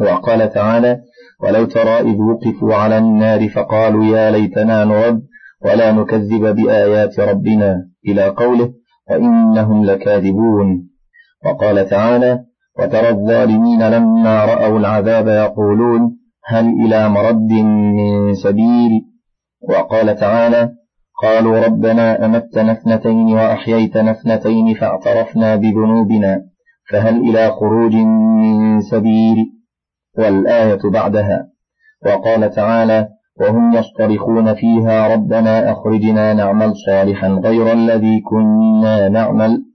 وقال 0.00 0.52
تعالى 0.52 1.00
ولو 1.42 1.64
ترى 1.64 2.00
إذ 2.00 2.16
وقفوا 2.20 2.74
على 2.74 2.98
النار 2.98 3.48
فقالوا 3.48 4.04
يا 4.04 4.30
ليتنا 4.30 4.84
نرد 4.84 5.22
ولا 5.64 5.92
نكذب 5.92 6.54
بآيات 6.56 7.20
ربنا 7.20 7.76
إلى 8.08 8.28
قوله 8.28 8.72
وإنهم 9.10 9.84
لكاذبون. 9.84 10.88
وقال 11.46 11.88
تعالى 11.88 12.44
وترى 12.80 13.08
الظالمين 13.08 13.82
لما 13.82 14.44
رأوا 14.44 14.78
العذاب 14.78 15.28
يقولون 15.28 16.16
هل 16.46 16.66
إلى 16.66 17.08
مرد 17.08 17.52
من 17.52 18.34
سبيل؟ 18.34 18.90
وقال 19.68 20.16
تعالى 20.16 20.70
قالوا 21.22 21.66
ربنا 21.66 22.24
أمتنا 22.24 22.72
اثنتين 22.72 23.32
وأحييتنا 23.34 24.10
اثنتين 24.10 24.74
فاعترفنا 24.74 25.56
بذنوبنا 25.56 26.42
فهل 26.90 27.16
إلى 27.16 27.50
خروج 27.50 27.94
من 27.94 28.80
سبيل؟ 28.80 29.36
والآية 30.18 30.90
بعدها. 30.92 31.46
وقال 32.06 32.50
تعالى 32.50 33.08
وهم 33.40 33.72
يصطرخون 33.72 34.54
فيها 34.54 35.14
ربنا 35.14 35.72
أخرجنا 35.72 36.34
نعمل 36.34 36.72
صالحا 36.86 37.28
غير 37.28 37.72
الذي 37.72 38.20
كنا 38.20 39.08
نعمل. 39.08 39.69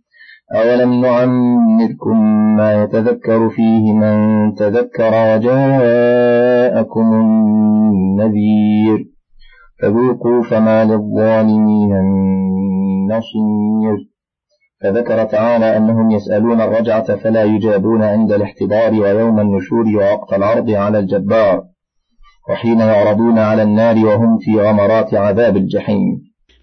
أولم 0.54 1.02
نعمركم 1.02 2.18
ما 2.58 2.84
يتذكر 2.84 3.50
فيه 3.50 3.94
من 3.94 4.54
تذكر 4.56 5.08
وجاءكم 5.08 7.14
النذير 7.14 9.06
فذوقوا 9.82 10.44
فما 10.44 10.86
للظالمين 10.86 11.90
من 11.90 13.08
نصير 13.08 14.08
فذكر 14.84 15.24
تعالى 15.24 15.78
أنهم 15.78 16.12
يسألون 16.12 16.62
الرجعة 16.62 17.16
فلا 17.16 17.44
يجابون 17.44 18.04
عند 18.04 18.32
الاحتضار 18.32 18.94
ويوم 18.94 19.40
النشور 19.40 19.86
ووقت 19.96 20.34
العرض 20.34 20.70
على 20.70 21.00
الجبار 21.00 21.64
وحين 22.50 22.80
يعرضون 22.80 23.40
على 23.40 23.64
النار 23.64 24.06
وهم 24.06 24.38
في 24.38 24.62
غمرات 24.62 25.14
عذاب 25.14 25.58
الجحيم 25.58 26.22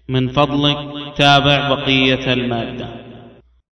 من 0.09 0.27
فضلك 0.27 0.77
تابع 1.17 1.69
بقية 1.69 2.33
المادة. 2.33 3.02